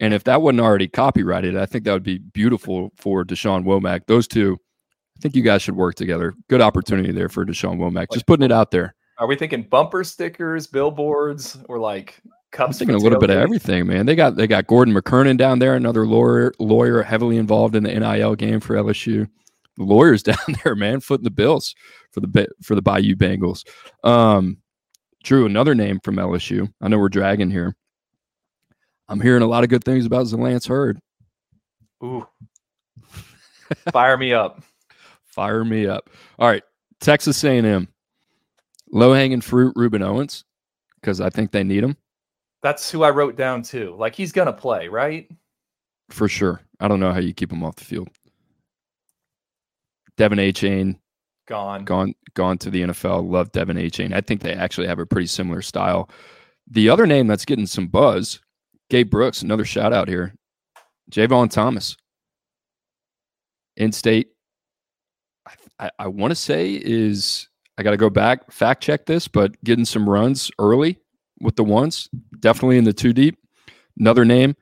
[0.01, 4.07] And if that wasn't already copyrighted, I think that would be beautiful for Dashawn Womack.
[4.07, 4.57] Those two,
[5.15, 6.33] I think you guys should work together.
[6.49, 8.07] Good opportunity there for Dashawn Womack.
[8.11, 8.95] Just putting it out there.
[9.19, 12.19] Are we thinking bumper stickers, billboards, or like
[12.51, 12.77] cups?
[12.77, 14.07] I'm thinking a little bit of everything, man.
[14.07, 17.93] They got they got Gordon McKernan down there, another lawyer lawyer heavily involved in the
[17.93, 19.29] NIL game for LSU.
[19.77, 21.75] The lawyers down there, man, footing the bills
[22.11, 23.63] for the for the Bayou Bengals.
[24.03, 24.57] Um,
[25.23, 26.73] Drew, another name from LSU.
[26.81, 27.75] I know we're dragging here.
[29.11, 30.97] I'm hearing a lot of good things about Zalance Heard.
[32.01, 32.25] Ooh.
[33.91, 34.63] Fire me up.
[35.25, 36.09] Fire me up.
[36.39, 36.63] All right.
[37.01, 37.89] Texas A&M.
[38.89, 40.45] Low hanging fruit, Rueben Owens,
[40.95, 41.97] because I think they need him.
[42.63, 43.95] That's who I wrote down too.
[43.97, 45.29] Like he's gonna play, right?
[46.09, 46.61] For sure.
[46.79, 48.07] I don't know how you keep him off the field.
[50.15, 50.97] Devon Achane
[51.47, 53.29] gone, gone, gone to the NFL.
[53.29, 54.13] Love Devon Achane.
[54.13, 56.09] I think they actually have a pretty similar style.
[56.69, 58.39] The other name that's getting some buzz
[58.91, 60.35] Gabe Brooks, another shout out here.
[61.09, 61.95] Javon Thomas,
[63.77, 64.31] in state.
[65.47, 69.29] I, I, I want to say is I got to go back fact check this,
[69.29, 70.99] but getting some runs early
[71.39, 72.09] with the ones,
[72.41, 73.39] definitely in the two deep.
[73.97, 74.57] Another name,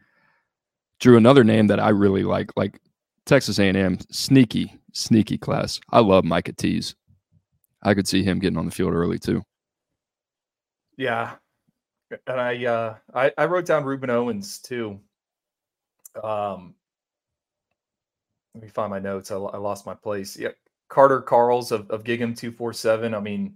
[1.00, 2.80] drew another name that I really like, like
[3.26, 5.80] Texas A&M, sneaky, sneaky class.
[5.92, 6.94] I love Micah Tease.
[7.82, 9.42] I could see him getting on the field early too.
[10.98, 11.38] Yeah,
[12.28, 15.00] and I uh I, I wrote down Rueben Owens too.
[16.24, 16.76] Um
[18.56, 19.32] let me find my notes.
[19.32, 20.38] I, I lost my place.
[20.38, 20.50] Yeah,
[20.90, 23.14] Carter Karels of, of Gig'em two four seven.
[23.14, 23.56] I mean,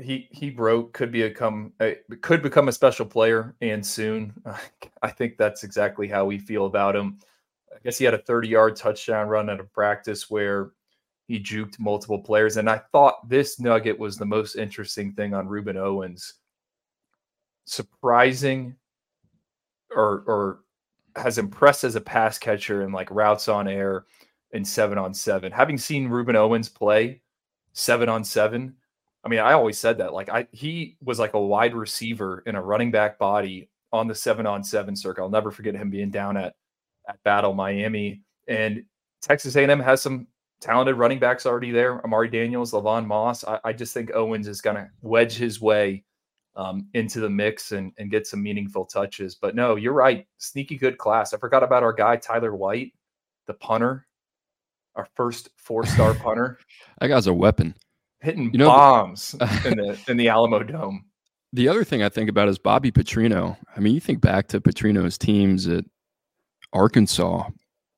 [0.00, 2.18] he he broke could become a, come.
[2.20, 4.32] could become a special player and soon.
[5.02, 7.18] I think that's exactly how we feel about him.
[7.72, 10.72] I guess he had a 30 yard touchdown run at a practice where
[11.26, 15.48] he juked multiple players, and I thought this nugget was the most interesting thing on
[15.48, 16.39] Rueben Owens
[17.70, 18.74] surprising
[19.94, 20.60] or or
[21.16, 24.04] has impressed as a pass catcher and like routes on air
[24.52, 25.52] and seven on seven.
[25.52, 27.22] Having seen Rueben Owens play
[27.72, 28.74] seven on seven,
[29.24, 30.12] I mean, I always said that.
[30.12, 34.14] Like I he was like a wide receiver in a running back body on the
[34.14, 35.22] seven on seven circuit.
[35.22, 36.54] I'll never forget him being down at
[37.08, 38.22] at Battle Miami.
[38.48, 38.84] And
[39.22, 40.26] Texas A&M has some
[40.60, 42.02] talented running backs already there.
[42.04, 43.44] Amari Daniels, Le'Veon Moss.
[43.44, 46.04] I, I just think Owens is going to wedge his way
[46.56, 49.34] um, into the mix and, and get some meaningful touches.
[49.34, 50.26] But no, you're right.
[50.38, 51.32] Sneaky good class.
[51.32, 52.92] I forgot about our guy, Tyler White,
[53.46, 54.06] the punter,
[54.96, 56.58] our first four star punter.
[57.00, 57.74] that guy's a weapon.
[58.20, 59.34] Hitting you know, bombs
[59.64, 61.06] in the in the Alamo Dome.
[61.52, 63.56] The other thing I think about is Bobby Petrino.
[63.76, 65.84] I mean, you think back to Petrino's teams at
[66.72, 67.48] Arkansas.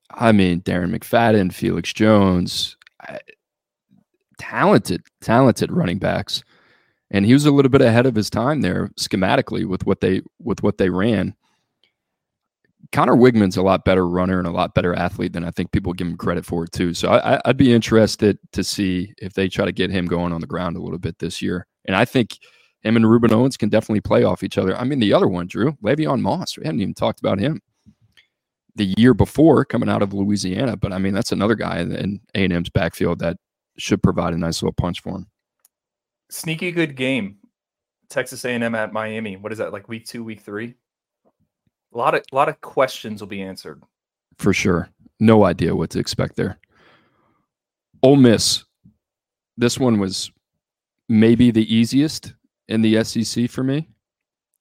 [0.09, 2.77] I mean, Darren McFadden, Felix Jones,
[4.39, 6.43] talented, talented running backs
[7.13, 10.21] and he was a little bit ahead of his time there schematically with what they
[10.39, 11.35] with what they ran.
[12.91, 15.93] Conner Weigman's a lot better runner and a lot better athlete than I think people
[15.93, 16.93] give him credit for too.
[16.93, 20.41] So I, would be interested to see if they try to get him going on
[20.41, 21.65] the ground a little bit this year.
[21.85, 22.37] And I think
[22.81, 24.77] him and Rueben Owens can definitely play off each other.
[24.77, 27.61] I mean, the other one, Drew Le'Veon Moss, we haven't even talked about him
[28.75, 32.43] the year before coming out of Louisiana, but I mean that's another guy in A
[32.43, 33.37] and M's backfield that
[33.77, 35.27] should provide a nice little punch for him
[36.33, 37.37] sneaky good game.
[38.09, 39.37] Texas A&M at Miami.
[39.37, 39.87] What is that like?
[39.87, 40.75] Week two, week three.
[41.93, 43.81] A lot of a lot of questions will be answered.
[44.37, 44.89] For sure.
[45.19, 46.59] No idea what to expect there.
[48.01, 48.65] Ole Miss.
[49.57, 50.31] This one was
[51.07, 52.33] maybe the easiest
[52.67, 53.89] in the SEC for me.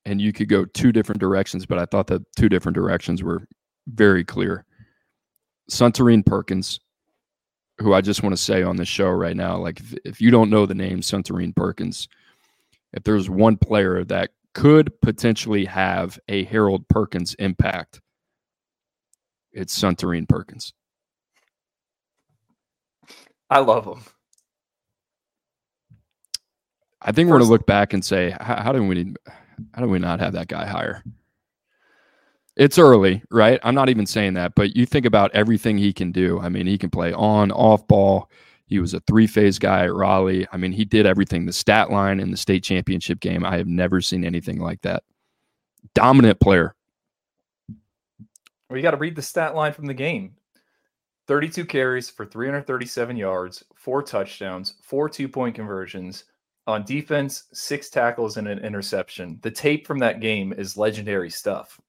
[0.04, 3.46] And you could go two different directions, but I thought the two different directions were
[3.86, 4.66] very clear.
[5.70, 6.80] Suntarine Perkins
[7.82, 10.30] who I just want to say on the show right now, like if, if, you
[10.30, 12.08] don't know the name Suntarine Perkins,
[12.92, 18.00] if there's one player that could potentially have a Harold Perkins impact,
[19.52, 20.72] it's Suntarine Perkins.
[23.50, 24.02] I love him.
[27.02, 29.14] I think we we're going to look back and say, how, how did we,
[29.74, 31.02] how did we not have that guy higher?
[32.56, 33.58] It's early, right?
[33.62, 36.38] I'm not even saying that, but you think about everything he can do.
[36.40, 38.30] I mean, he can play on, off ball.
[38.66, 40.46] He was a three phase guy at Raleigh.
[40.52, 41.46] I mean, he did everything.
[41.46, 45.02] The stat line in the state championship game, I have never seen anything like that.
[45.94, 46.74] Dominant player.
[48.68, 50.36] Well, you got to read the stat line from the game
[51.28, 56.24] 32 carries for 337 yards, four touchdowns, four two point conversions.
[56.66, 59.38] On defense, six tackles and an interception.
[59.42, 61.80] The tape from that game is legendary stuff.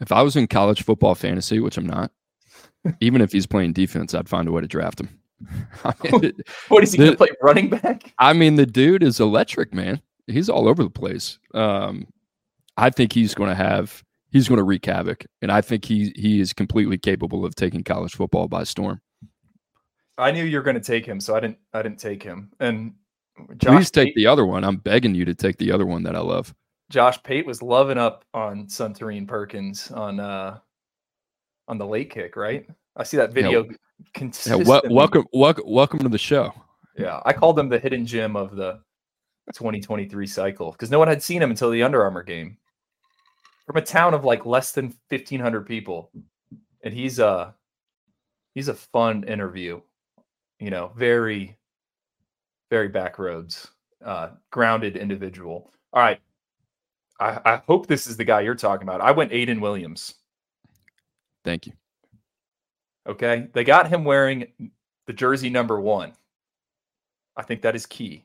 [0.00, 2.10] If I was in college football fantasy, which I'm not,
[3.00, 5.08] even if he's playing defense, I'd find a way to draft him.
[5.84, 6.32] I mean,
[6.68, 8.12] what is he going to play running back?
[8.18, 10.00] I mean, the dude is electric, man.
[10.26, 11.38] He's all over the place.
[11.54, 12.06] Um,
[12.76, 16.12] I think he's going to have he's going to wreak havoc, and I think he
[16.16, 19.00] he is completely capable of taking college football by storm.
[20.16, 22.50] I knew you were going to take him, so I didn't I didn't take him.
[22.60, 22.94] And
[23.56, 24.64] Josh please take the other one.
[24.64, 26.54] I'm begging you to take the other one that I love.
[26.90, 30.58] Josh Pate was loving up on Suntarine Perkins on uh
[31.66, 32.66] on the late kick, right?
[32.96, 33.76] I see that video yeah,
[34.14, 34.64] consistently.
[34.64, 36.52] Yeah, welcome, welcome, welcome to the show.
[36.96, 38.80] Yeah, I called him the hidden gem of the
[39.54, 42.56] 2023 cycle because no one had seen him until the Under Armour game
[43.66, 46.10] from a town of like less than 1500 people
[46.82, 47.54] and he's a
[48.54, 49.80] he's a fun interview
[50.58, 51.56] you know very
[52.70, 53.68] very backroads
[54.04, 56.20] uh grounded individual all right
[57.20, 59.00] I, I hope this is the guy you're talking about.
[59.00, 60.14] I went aiden williams.
[61.44, 61.72] Thank you.
[63.08, 63.48] Okay?
[63.52, 64.48] They got him wearing
[65.06, 66.12] the jersey number one.
[67.36, 68.24] I think that is key.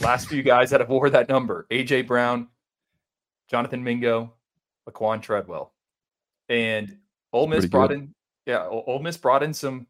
[0.00, 2.48] Last few guys that have wore that number aj brown
[3.48, 4.32] jonathan mingo
[4.88, 5.72] Laquan Treadwell.
[6.48, 6.98] And
[7.32, 7.98] Ole Miss Pretty brought good.
[7.98, 8.14] in,
[8.46, 9.86] yeah, Ole Miss brought in some,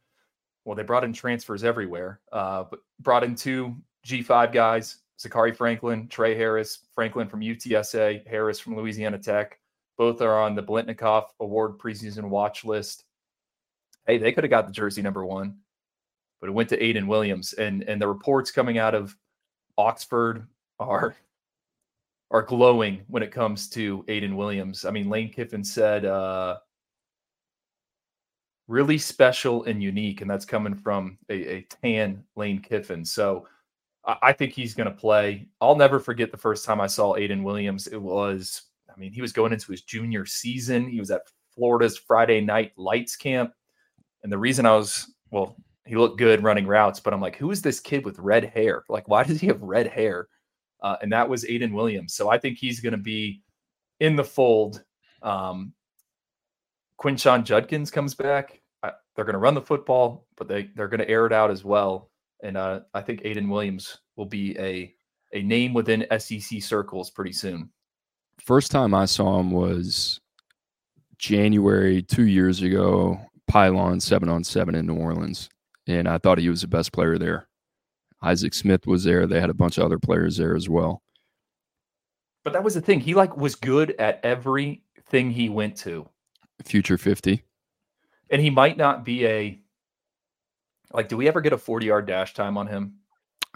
[0.65, 6.09] well, they brought in transfers everywhere, uh, but brought in two G5 guys, Zakhari Franklin,
[6.09, 9.59] Trey Harris, Franklin from UTSA, Harris from Louisiana Tech.
[9.97, 13.05] Both are on the Biletnikoff Award preseason watch list.
[14.07, 15.57] Hey, they could have got the jersey number one,
[16.41, 17.53] but it went to Aiden Williams.
[17.53, 19.17] And and the reports coming out of
[19.79, 20.47] Oxford
[20.81, 21.15] are
[22.31, 24.85] are glowing when it comes to Aiden Williams.
[24.85, 26.59] I mean, Lane Kiffin said uh,
[28.67, 33.05] really special and unique, and that's coming from a, a tan Lane Kiffin.
[33.05, 33.47] So
[34.07, 35.47] I, think he's going to play.
[35.61, 37.87] I'll never forget the first time I saw Aiden Williams.
[37.87, 38.63] It was,
[38.95, 40.89] I mean, he was going into his junior season.
[40.89, 41.23] He was at
[41.55, 43.53] Florida's Friday night lights camp.
[44.23, 47.51] And the reason I was, well, he looked good running routes, but I'm like, who
[47.51, 48.85] is this kid with red hair?
[48.89, 50.29] Like, why does he have red hair?
[50.85, 52.15] uh, and that was Aiden Williams.
[52.15, 53.43] So I think he's going to be
[54.01, 54.85] in the fold.
[55.23, 55.73] Um,
[57.01, 58.61] Quinshon Judkins comes back.
[58.83, 61.51] I, they're going to run the football, but they they're going to air it out
[61.51, 62.11] as well.
[62.45, 64.95] And uh, I think Aiden Williams will be a
[65.33, 67.71] a name within SEC circles pretty soon.
[68.39, 70.21] First time I saw him was
[71.19, 73.19] January two years ago,
[73.49, 75.49] Pylon seven on seven in New Orleans,
[75.89, 77.49] and I thought he was the best player there.
[78.23, 79.27] Isaac Smith was there.
[79.27, 81.03] They had a bunch of other players there as well.
[82.45, 83.01] But that was the thing.
[83.01, 86.07] He like was good at everything he went to.
[86.63, 87.43] Future 50.
[88.31, 89.64] And he might not be a
[90.95, 92.95] like do we ever get a 40 yard dash time on him?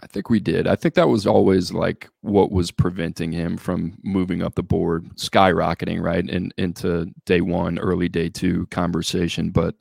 [0.01, 0.65] I think we did.
[0.67, 5.09] I think that was always like what was preventing him from moving up the board,
[5.15, 9.49] skyrocketing right in, into day one, early day two conversation.
[9.49, 9.75] But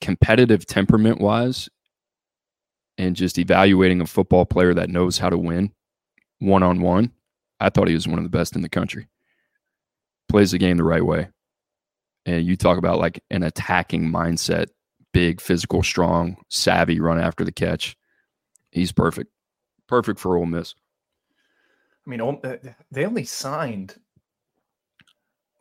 [0.00, 1.68] competitive temperament wise,
[2.98, 5.72] and just evaluating a football player that knows how to win
[6.38, 7.12] one on one,
[7.60, 9.08] I thought he was one of the best in the country.
[10.28, 11.28] Plays the game the right way.
[12.26, 14.66] And you talk about like an attacking mindset,
[15.12, 17.96] big, physical, strong, savvy, run after the catch.
[18.70, 19.30] He's perfect.
[19.86, 20.74] Perfect for Ole Miss.
[22.06, 22.56] I mean, uh,
[22.90, 23.96] they only signed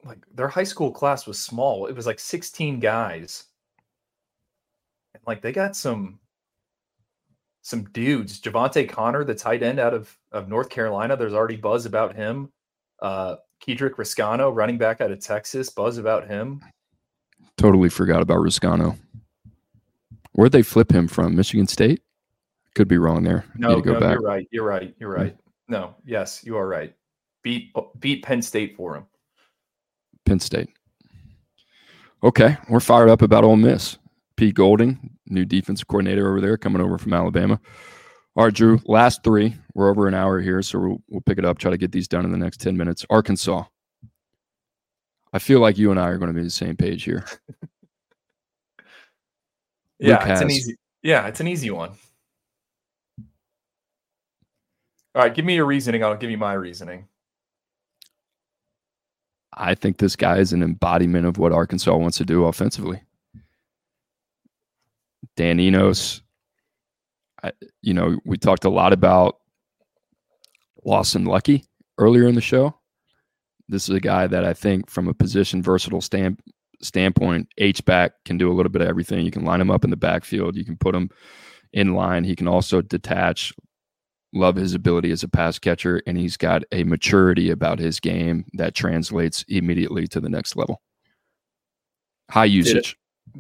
[0.04, 1.86] like their high school class was small.
[1.86, 3.46] It was like 16 guys.
[5.14, 6.20] And like they got some
[7.62, 8.42] some dudes.
[8.42, 12.52] Javante Connor, the tight end out of, of North Carolina, there's already buzz about him.
[13.00, 16.62] Uh, Kedrick Reescano, running back out of Texas, buzz about him.
[17.58, 18.98] Totally forgot about Reescano.
[20.34, 21.36] Where'd they flip him from?
[21.36, 22.02] Michigan State?
[22.76, 23.46] Could be wrong there.
[23.56, 24.48] No, no you're right.
[24.52, 24.96] You're right.
[25.00, 25.36] You're right.
[25.68, 26.94] No, yes, you are right.
[27.44, 29.06] Beat beat Penn State for him.
[30.26, 30.70] Penn State.
[32.24, 33.98] Okay, we're fired up about Ole Miss.
[34.38, 37.60] Pete Golding, new defensive coordinator over there, coming over from Alabama.
[38.36, 39.56] All right, Drew, last three.
[39.76, 42.08] We're over an hour here, so we'll, we'll pick it up, try to get these
[42.08, 43.06] done in the next 10 minutes.
[43.10, 43.66] Arkansas.
[45.32, 47.26] I feel like you and I are going to be the same page here.
[50.02, 51.92] yeah, Luke it's has, an easy Yeah, it's an easy one.
[55.14, 56.04] All right, give me your reasoning.
[56.04, 57.08] I'll give you my reasoning.
[59.54, 63.02] I think this guy is an embodiment of what Arkansas wants to do offensively.
[65.36, 66.22] Dan Enos,
[67.44, 69.38] I, you know, we talked a lot about
[70.86, 71.66] Lawson Luckie
[71.98, 72.76] earlier in the show.
[73.68, 76.40] This is a guy that I think, from a position versatile stand,
[76.84, 79.26] standpoint, H back can do a little bit of everything.
[79.26, 80.56] You can line him up in the backfield.
[80.56, 81.10] You can put him
[81.74, 82.24] in line.
[82.24, 83.54] He can also detach.
[84.34, 88.46] Love his ability as a pass catcher, and he's got a maturity about his game
[88.54, 90.82] that translates immediately to the next level.
[92.30, 92.96] High usage.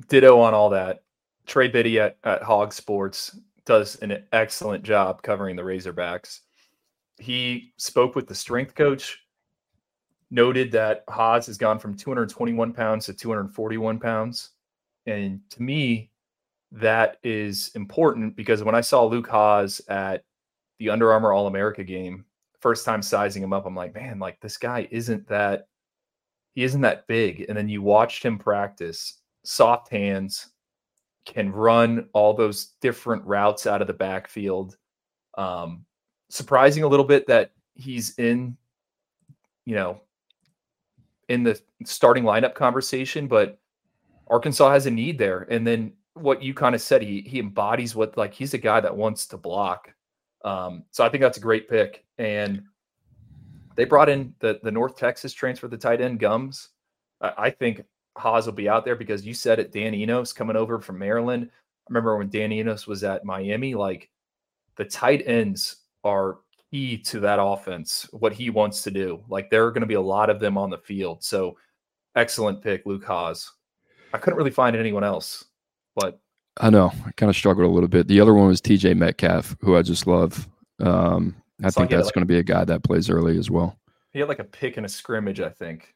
[0.09, 1.03] Ditto on all that.
[1.45, 6.41] Trey Biddy at, at Hog Sports does an excellent job covering the Razorbacks.
[7.17, 9.20] He spoke with the strength coach,
[10.31, 14.51] noted that Hasz has gone from 221 pounds to 241 pounds.
[15.05, 16.09] And to me,
[16.71, 20.23] that is important because when I saw Luke Hasz at
[20.79, 22.25] the Under Armour All America game,
[22.61, 25.67] first time sizing him up, I'm like, man, like this guy isn't that
[26.53, 27.45] he isn't that big.
[27.47, 30.49] And then you watched him practice, soft hands,
[31.25, 34.77] can run all those different routes out of the backfield.
[35.37, 35.85] Um,
[36.29, 38.57] surprising a little bit that he's in,
[39.65, 40.01] you know,
[41.31, 43.57] in the starting lineup conversation, but
[44.29, 45.47] Arkansas has a need there.
[45.49, 48.81] And then what you kind of said, he he embodies what like he's a guy
[48.81, 49.93] that wants to block.
[50.43, 52.03] Um, so I think that's a great pick.
[52.17, 52.63] And
[53.77, 56.69] they brought in the the North Texas transfer, the tight end Gums.
[57.21, 57.83] I, I think
[58.17, 59.71] Hasz will be out there because you said it.
[59.71, 61.49] Dan Enos coming over from Maryland.
[61.49, 63.73] I remember when Dan Enos was at Miami.
[63.73, 64.09] Like
[64.75, 66.39] the tight ends are
[66.71, 68.07] key to that offense.
[68.11, 69.21] What he wants to do.
[69.29, 71.23] Like there are going to be a lot of them on the field.
[71.23, 71.57] So
[72.15, 73.51] excellent pick, Luke Hasz.
[74.13, 75.45] I couldn't really find anyone else,
[75.95, 76.19] but
[76.59, 78.07] I know I kind of struggled a little bit.
[78.07, 80.49] The other one was TJ Metcalf, who I just love.
[80.81, 83.77] Um, I think that's like, going to be a guy that plays early as well.
[84.11, 85.93] He had like a pick and a scrimmage, I think,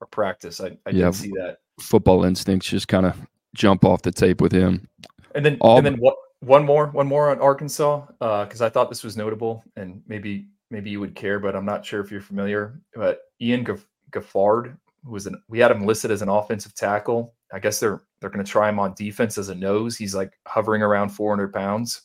[0.00, 0.60] or practice.
[0.60, 1.58] I, I yeah, did see that.
[1.80, 3.18] Football instincts just kind of
[3.54, 4.88] jump off the tape with him.
[5.34, 6.16] And then, All, and then what?
[6.42, 10.48] One more, one more on Arkansas, because uh, I thought this was notable, and maybe
[10.72, 12.80] maybe you would care, but I'm not sure if you're familiar.
[12.96, 13.64] But Ian
[14.10, 17.34] Geffrard was an we had him listed as an offensive tackle.
[17.52, 19.96] I guess they're they're going to try him on defense as a nose.
[19.96, 22.02] He's like hovering around 400 pounds.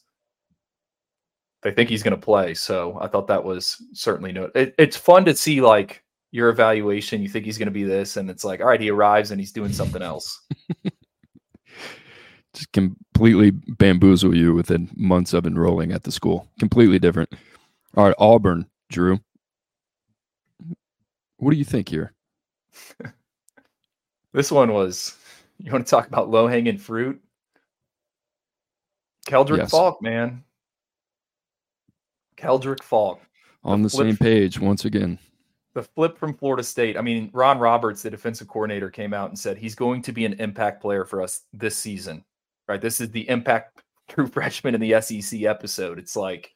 [1.64, 4.52] They think he's going to play, so I thought that was certainly no.
[4.54, 7.24] It, it's fun to see like your evaluation.
[7.24, 9.40] You think he's going to be this, and it's like, all right, he arrives and
[9.40, 10.46] he's doing something else.
[12.58, 16.48] Just completely bamboozle you within months of enrolling at the school.
[16.60, 17.32] Completely different.
[17.96, 19.20] All right, Auburn, Drew.
[21.38, 22.14] What do you think here?
[24.34, 25.16] this one was
[25.60, 27.22] you want to talk about low hanging fruit?
[29.28, 29.70] Keldrick yes.
[29.70, 30.44] Faulk, man.
[32.38, 33.22] Keldrick Faulk.
[33.64, 35.20] On the, the same page once again.
[35.76, 36.98] The flip from Florida State.
[36.98, 40.26] I mean, Ron Roberts, the defensive coordinator, came out and said he's going to be
[40.26, 42.24] an impact player for us this season.
[42.68, 42.82] Right.
[42.82, 46.00] This is the impact true freshman in the SEC episode.
[46.00, 46.52] It's like,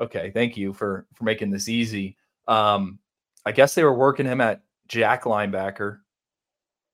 [0.00, 2.16] okay, thank you for for making this easy.
[2.48, 2.98] Um,
[3.46, 5.98] I guess they were working him at jack linebacker.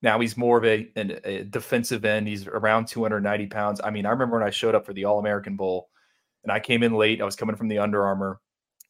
[0.02, 2.26] Now he's more of a, a, defensive end.
[2.26, 3.80] He's around 290 pounds.
[3.84, 5.90] I mean, I remember when I showed up for the All American Bowl
[6.42, 7.20] and I came in late.
[7.20, 8.40] I was coming from the Under Armour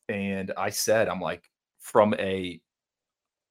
[0.08, 2.60] and I said, I'm like, from a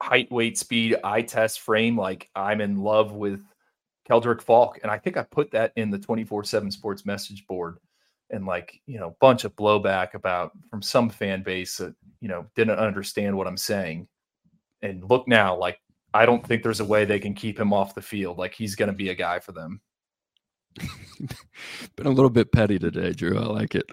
[0.01, 3.43] height, weight, speed, eye test frame, like I'm in love with
[4.09, 4.79] Keldrick Faulk.
[4.81, 7.77] And I think I put that in the 24 7 sports message board
[8.29, 12.45] and like, you know, bunch of blowback about from some fan base that, you know,
[12.55, 14.07] didn't understand what I'm saying.
[14.81, 15.79] And look now, like
[16.13, 18.37] I don't think there's a way they can keep him off the field.
[18.37, 19.81] Like he's going to be a guy for them.
[21.95, 23.37] Been a little bit petty today, Drew.
[23.37, 23.89] I like it.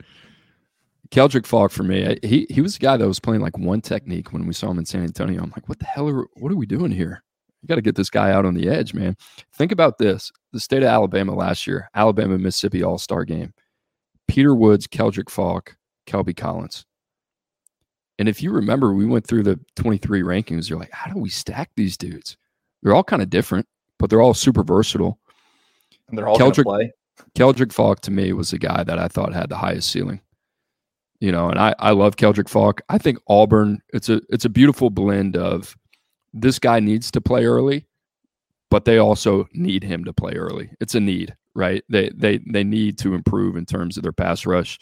[1.11, 4.33] Keldrick Faulk for me, he he was the guy that was playing like one technique
[4.33, 5.41] when we saw him in San Antonio.
[5.41, 7.23] I'm like, what the hell are what are we doing here?
[7.67, 9.17] You got to get this guy out on the edge, man.
[9.55, 13.53] Think about this: the state of Alabama last year, Alabama Mississippi All Star game.
[14.29, 16.87] Peter Woods, Keldrick Faulk, Kelby Collins.
[18.21, 20.71] And if you remember, we went through the 23 rankings.
[20.71, 22.37] You're like, how do we stack these dudes?
[22.85, 23.67] They're all kind of different,
[23.99, 25.19] but they're all super versatile.
[26.09, 26.93] And they're all Keldrick, play.
[27.35, 30.21] Keldrick Faulk to me was the guy that I thought had the highest ceiling.
[31.19, 32.81] You know, and I, I love Keldrick Faulk.
[32.91, 35.75] I think Auburn, it's a it's a beautiful blend of
[36.37, 37.87] this guy needs to play early,
[38.70, 40.70] but they also need him to play early.
[40.80, 41.82] It's a need, right?
[41.89, 44.78] They they they need to improve in terms of their pass rush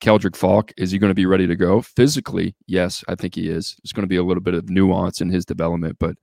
[0.00, 1.82] Keldrick Faulk, is he going to be ready to go?
[1.82, 3.76] Physically, yes, I think he is.
[3.82, 6.16] There's going to be a little bit of nuance in his development, but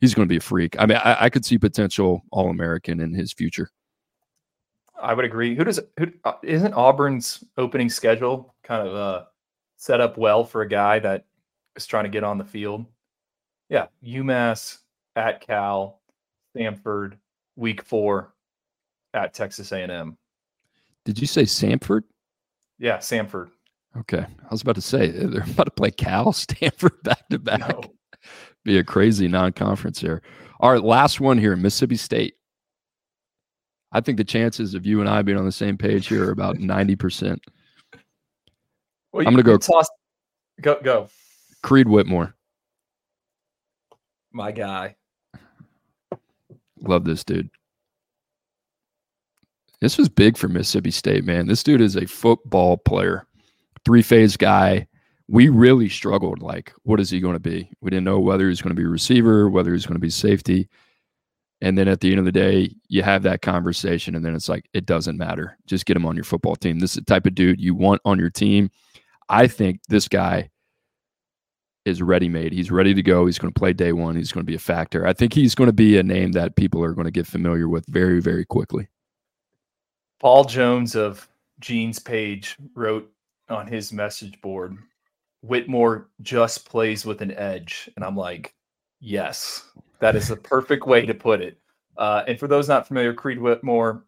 [0.00, 0.76] he's going to be a freak.
[0.78, 3.70] I mean, I, I could see potential All American in his future.
[5.00, 5.54] I would agree.
[5.54, 9.24] Who does who uh, isn't Auburn's opening schedule kind of uh
[9.76, 11.24] set up well for a guy that
[11.76, 12.84] is trying to get on the field?
[13.68, 14.78] Yeah, UMass
[15.16, 16.00] at Cal,
[16.54, 17.18] Stanford,
[17.56, 18.32] week four
[19.14, 20.16] at Texas A&M.
[21.04, 22.02] Did you say Samford?
[22.78, 23.50] Yeah, Samford.
[23.96, 27.60] Okay, I was about to say they're about to play Cal, Stanford back to back.
[27.60, 27.82] No.
[28.64, 30.22] Be a crazy non-conference here.
[30.60, 32.34] All right, last one here, Mississippi State.
[33.92, 36.32] I think the chances of you and I being on the same page here are
[36.32, 37.42] about ninety percent.
[39.12, 39.88] Well, I'm gonna go- toss.
[40.60, 41.08] Go go.
[41.62, 42.34] Creed Whitmore,
[44.38, 44.94] My guy.
[46.80, 47.50] love this dude.
[49.80, 51.48] This was big for Mississippi State, man.
[51.48, 53.26] This dude is a football player,
[53.84, 54.86] three phase guy.
[55.26, 56.40] We really struggled.
[56.40, 57.68] Like, what is he going to be?
[57.80, 60.68] We didn't know whether he's going to be receiver, whether he's going to be safety.
[61.60, 64.48] And then at the end of the day, you have that conversation, and then it's
[64.48, 65.58] like, it doesn't matter.
[65.66, 66.78] Just get him on your football team.
[66.78, 68.70] This is the type of dude you want on your team.
[69.28, 70.50] I think this guy
[71.88, 72.52] is ready made.
[72.52, 73.26] He's ready to go.
[73.26, 74.14] He's going to play day one.
[74.16, 75.06] He's going to be a factor.
[75.06, 77.68] I think he's going to be a name that people are going to get familiar
[77.68, 78.88] with very, very quickly.
[80.20, 81.28] Paul Jones of
[81.60, 83.10] Gene's page wrote
[83.48, 84.76] on his message board,
[85.42, 87.88] Whitmore just plays with an edge.
[87.96, 88.54] And I'm like,
[89.00, 89.70] yes,
[90.00, 91.58] that is the perfect way to put it.
[91.96, 94.04] Uh, and for those not familiar, Creed Whitmore,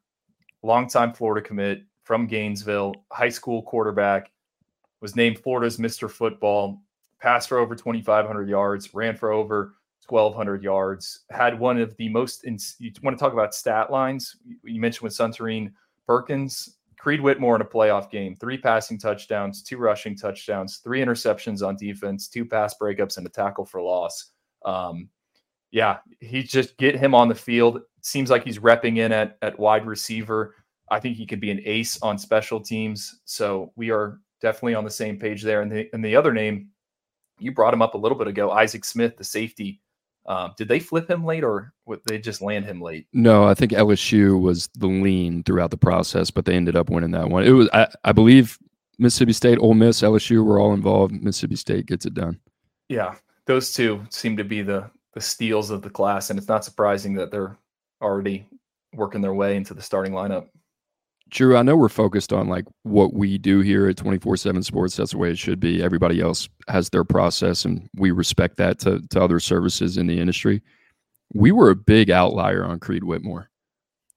[0.62, 4.30] longtime Florida commit from Gainesville, high school quarterback,
[5.00, 6.10] was named Florida's Mr.
[6.10, 6.82] Football,
[7.20, 9.74] passed for over 2,500 yards, ran for over
[10.08, 14.36] 1,200 yards, had one of the most, you want to talk about stat lines?
[14.64, 15.72] You mentioned with Suntarine
[16.06, 21.66] Perkins, Creed Whitmore in a playoff game, three passing touchdowns, two rushing touchdowns, three interceptions
[21.66, 24.32] on defense, two pass breakups, and a tackle for loss.
[24.64, 25.08] Um,
[25.70, 27.80] yeah, he just get him on the field.
[28.02, 30.54] Seems like he's repping in at at wide receiver.
[30.90, 33.20] I think he could be an ace on special teams.
[33.24, 35.62] So we are definitely on the same page there.
[35.62, 36.69] And the and the other name,
[37.40, 39.80] you brought him up a little bit ago, Isaac Smith, the safety.
[40.26, 43.06] Um, did they flip him late or would they just land him late?
[43.12, 47.10] No, I think LSU was the lean throughout the process, but they ended up winning
[47.12, 47.44] that one.
[47.44, 48.58] It was, I, I believe,
[48.98, 51.20] Mississippi State, Ole Miss, LSU were all involved.
[51.22, 52.38] Mississippi State gets it done.
[52.88, 53.14] Yeah,
[53.46, 57.14] those two seem to be the the steals of the class, and it's not surprising
[57.14, 57.56] that they're
[58.00, 58.46] already
[58.94, 60.48] working their way into the starting lineup.
[61.30, 64.96] Drew, I know we're focused on like what we do here at 24 7 Sports.
[64.96, 65.82] That's the way it should be.
[65.82, 70.20] Everybody else has their process, and we respect that to, to other services in the
[70.20, 70.62] industry.
[71.32, 73.48] We were a big outlier on Creed Whitmore,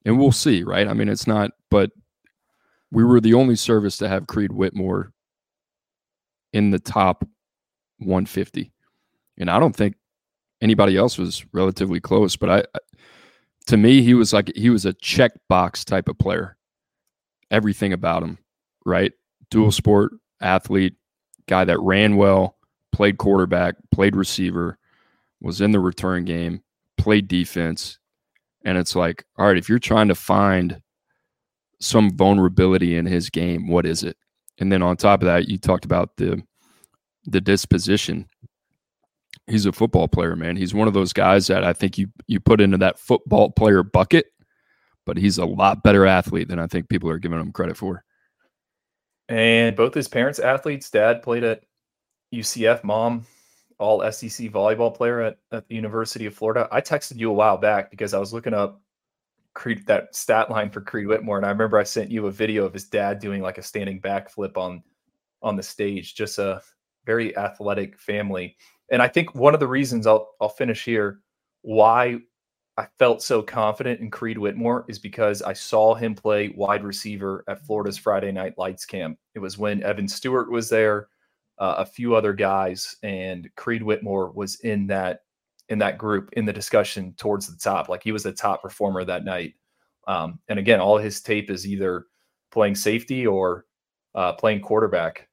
[0.06, 0.88] and we'll see, right?
[0.88, 1.92] I mean, it's not, but
[2.92, 5.12] we were the only service to have Creed Whitmore
[6.52, 7.24] in the top
[8.00, 8.72] 150.
[9.38, 9.96] And I don't think
[10.62, 12.80] anybody else was relatively close, but I,
[13.68, 16.58] to me, he was like, he was a checkbox type of player
[17.54, 18.38] everything about him,
[18.86, 19.14] right?
[19.50, 19.72] Dual mm-hmm.
[19.72, 20.96] sport athlete,
[21.48, 22.58] guy that ran well,
[22.92, 24.78] played quarterback, played receiver,
[25.40, 26.62] was in the return game,
[26.98, 28.00] played defense.
[28.66, 30.82] And it's like, all right, if you're trying to find
[31.80, 34.18] some vulnerability in his game, what is it?
[34.60, 36.42] And then on top of that, you talked about the
[37.26, 38.28] the disposition.
[39.48, 40.58] He's a football player, man.
[40.58, 43.84] He's one of those guys that I think you you put into that football player
[43.84, 44.28] bucket
[45.06, 48.04] but he's a lot better athlete than I think people are giving him credit for.
[49.30, 50.90] And both his parents athletes.
[50.90, 51.64] Dad played at
[52.34, 52.84] UCF.
[52.84, 53.26] Mom,
[53.80, 56.68] all SEC volleyball player at, at the University of Florida.
[56.72, 58.82] I texted you a while back because I was looking up
[59.54, 62.66] Creed that stat line for Creed Whitmore, and I remember I sent you a video
[62.66, 64.84] of his dad doing like a standing backflip on
[65.44, 66.16] on the stage.
[66.16, 66.62] Just a
[67.06, 68.58] very athletic family.
[68.92, 71.20] And I think one of the reasons I'll I'll finish here
[71.62, 72.18] why
[72.78, 77.44] I felt so confident in Creed Whitmore is because I saw him play wide receiver
[77.48, 79.20] at Florida's Friday Night Lights camp.
[79.36, 81.10] It was when Evan Stewart was there,
[81.60, 85.22] uh, a few other guys, and Creed Whitmore was in that
[85.70, 87.90] in that group in the discussion towards the top.
[87.90, 89.54] Like he was the top performer that night.
[90.08, 92.08] Um, and again, all his tape is either
[92.52, 93.66] playing safety or
[94.16, 95.30] uh, playing quarterback.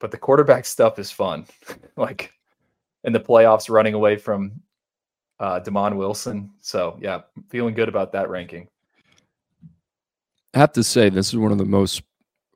[0.00, 1.46] But the quarterback stuff is fun.
[1.96, 2.32] like
[3.04, 4.60] in the playoffs, running away from
[5.40, 6.50] uh, Demond Wilson.
[6.60, 8.68] So yeah, feeling good about that ranking.
[10.54, 12.02] I have to say, this is one of the most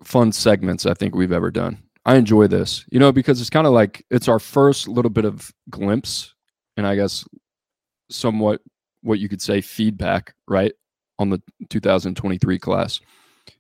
[0.05, 1.79] fun segments I think we've ever done.
[2.07, 5.25] I enjoy this, you know, because it's kind of like it's our first little bit
[5.25, 6.35] of glimpse,
[6.77, 7.25] and I guess
[8.09, 8.63] somewhat
[9.03, 10.73] what you could say feedback, right,
[11.19, 13.01] on the 2023 class.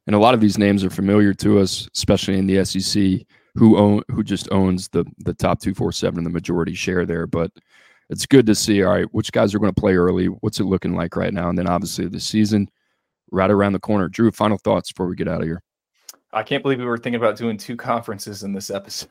[0.06, 3.76] And a lot of these names are familiar to us, especially in the SEC, who
[3.76, 7.26] own who just owns the the top 247 and the majority share there.
[7.26, 7.50] But
[8.10, 8.82] it's good to see.
[8.82, 10.26] All right, which guys are going to play early?
[10.26, 11.48] What's it looking like right now?
[11.48, 12.68] And then obviously the season.
[13.30, 14.08] right around the corner.
[14.08, 15.62] Drew, final thoughts before we get out of here.
[16.32, 19.10] I can't believe we were thinking about doing two conferences in this episode.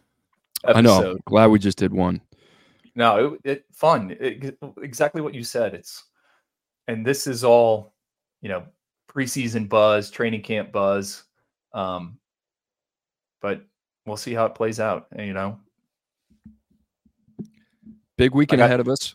[0.66, 1.18] I know.
[1.26, 2.22] Glad we just did one.
[2.96, 4.16] No, it, it fun.
[4.20, 5.74] It, exactly what you said.
[5.74, 6.04] It's
[6.88, 7.94] and this is all,
[8.42, 8.64] you know,
[9.08, 11.24] preseason buzz, training camp buzz.
[11.74, 12.18] Um,
[13.42, 13.62] but
[14.06, 15.08] we'll see how it plays out.
[15.18, 15.60] You know,
[18.18, 19.14] big weekend got, ahead of us.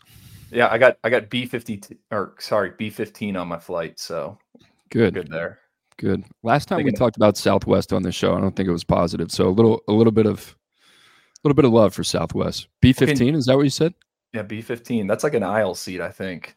[0.51, 1.81] Yeah, I got I got B fifty
[2.11, 3.99] or sorry B fifteen on my flight.
[3.99, 4.37] So
[4.89, 5.59] good, good there.
[5.97, 6.23] Good.
[6.41, 9.31] Last time we talked about Southwest on this show, I don't think it was positive.
[9.31, 12.67] So a little a little bit of a little bit of love for Southwest.
[12.81, 13.93] B fifteen is that what you said?
[14.33, 15.05] Yeah, B fifteen.
[15.07, 16.55] That's like an aisle seat, I think.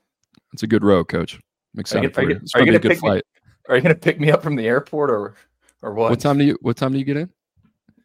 [0.53, 1.35] It's a good row, Coach.
[1.75, 2.41] I'm excited are you, for you.
[2.43, 3.25] It's are you gonna a good flight.
[3.27, 5.35] Me, are you going to pick me up from the airport or
[5.83, 6.09] or what?
[6.11, 7.29] What time do you What time do you get in?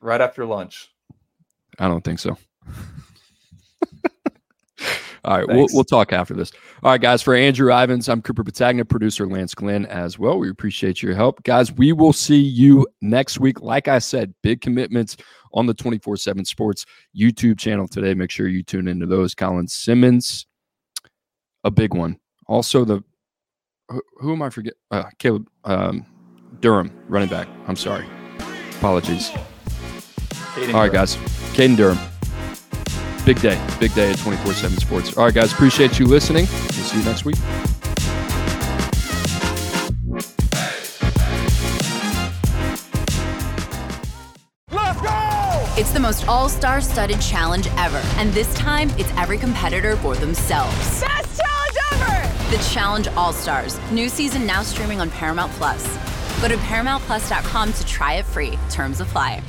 [0.01, 0.91] Right after lunch.
[1.79, 2.37] I don't think so.
[5.23, 6.51] All right, we'll, we'll talk after this.
[6.81, 10.39] All right, guys, for Andrew Ivins, I'm Cooper Petagna, producer Lance Glenn as well.
[10.39, 11.43] We appreciate your help.
[11.43, 13.61] Guys, we will see you next week.
[13.61, 15.17] Like I said, big commitments
[15.53, 18.15] on the 24 7 Sports YouTube channel today.
[18.15, 19.35] Make sure you tune into those.
[19.35, 20.47] Colin Simmons,
[21.63, 22.17] a big one.
[22.47, 23.03] Also, the
[23.89, 24.73] who, who am I forget?
[24.89, 26.05] Uh, Caleb um,
[26.61, 27.47] Durham, running back.
[27.67, 28.05] I'm sorry.
[28.77, 29.31] Apologies.
[30.57, 31.15] All right, guys.
[31.53, 32.10] Caden Durham.
[33.25, 33.63] Big day.
[33.79, 35.17] Big day at 24 7 Sports.
[35.17, 35.53] All right, guys.
[35.53, 36.47] Appreciate you listening.
[36.49, 37.37] We'll see you next week.
[44.71, 45.65] Let's go!
[45.77, 48.01] It's the most all star studded challenge ever.
[48.17, 51.01] And this time, it's every competitor for themselves.
[51.01, 52.55] Best challenge ever!
[52.55, 53.79] The Challenge All Stars.
[53.91, 55.85] New season now streaming on Paramount Plus.
[56.41, 58.57] Go to ParamountPlus.com to try it free.
[58.69, 59.43] Terms apply.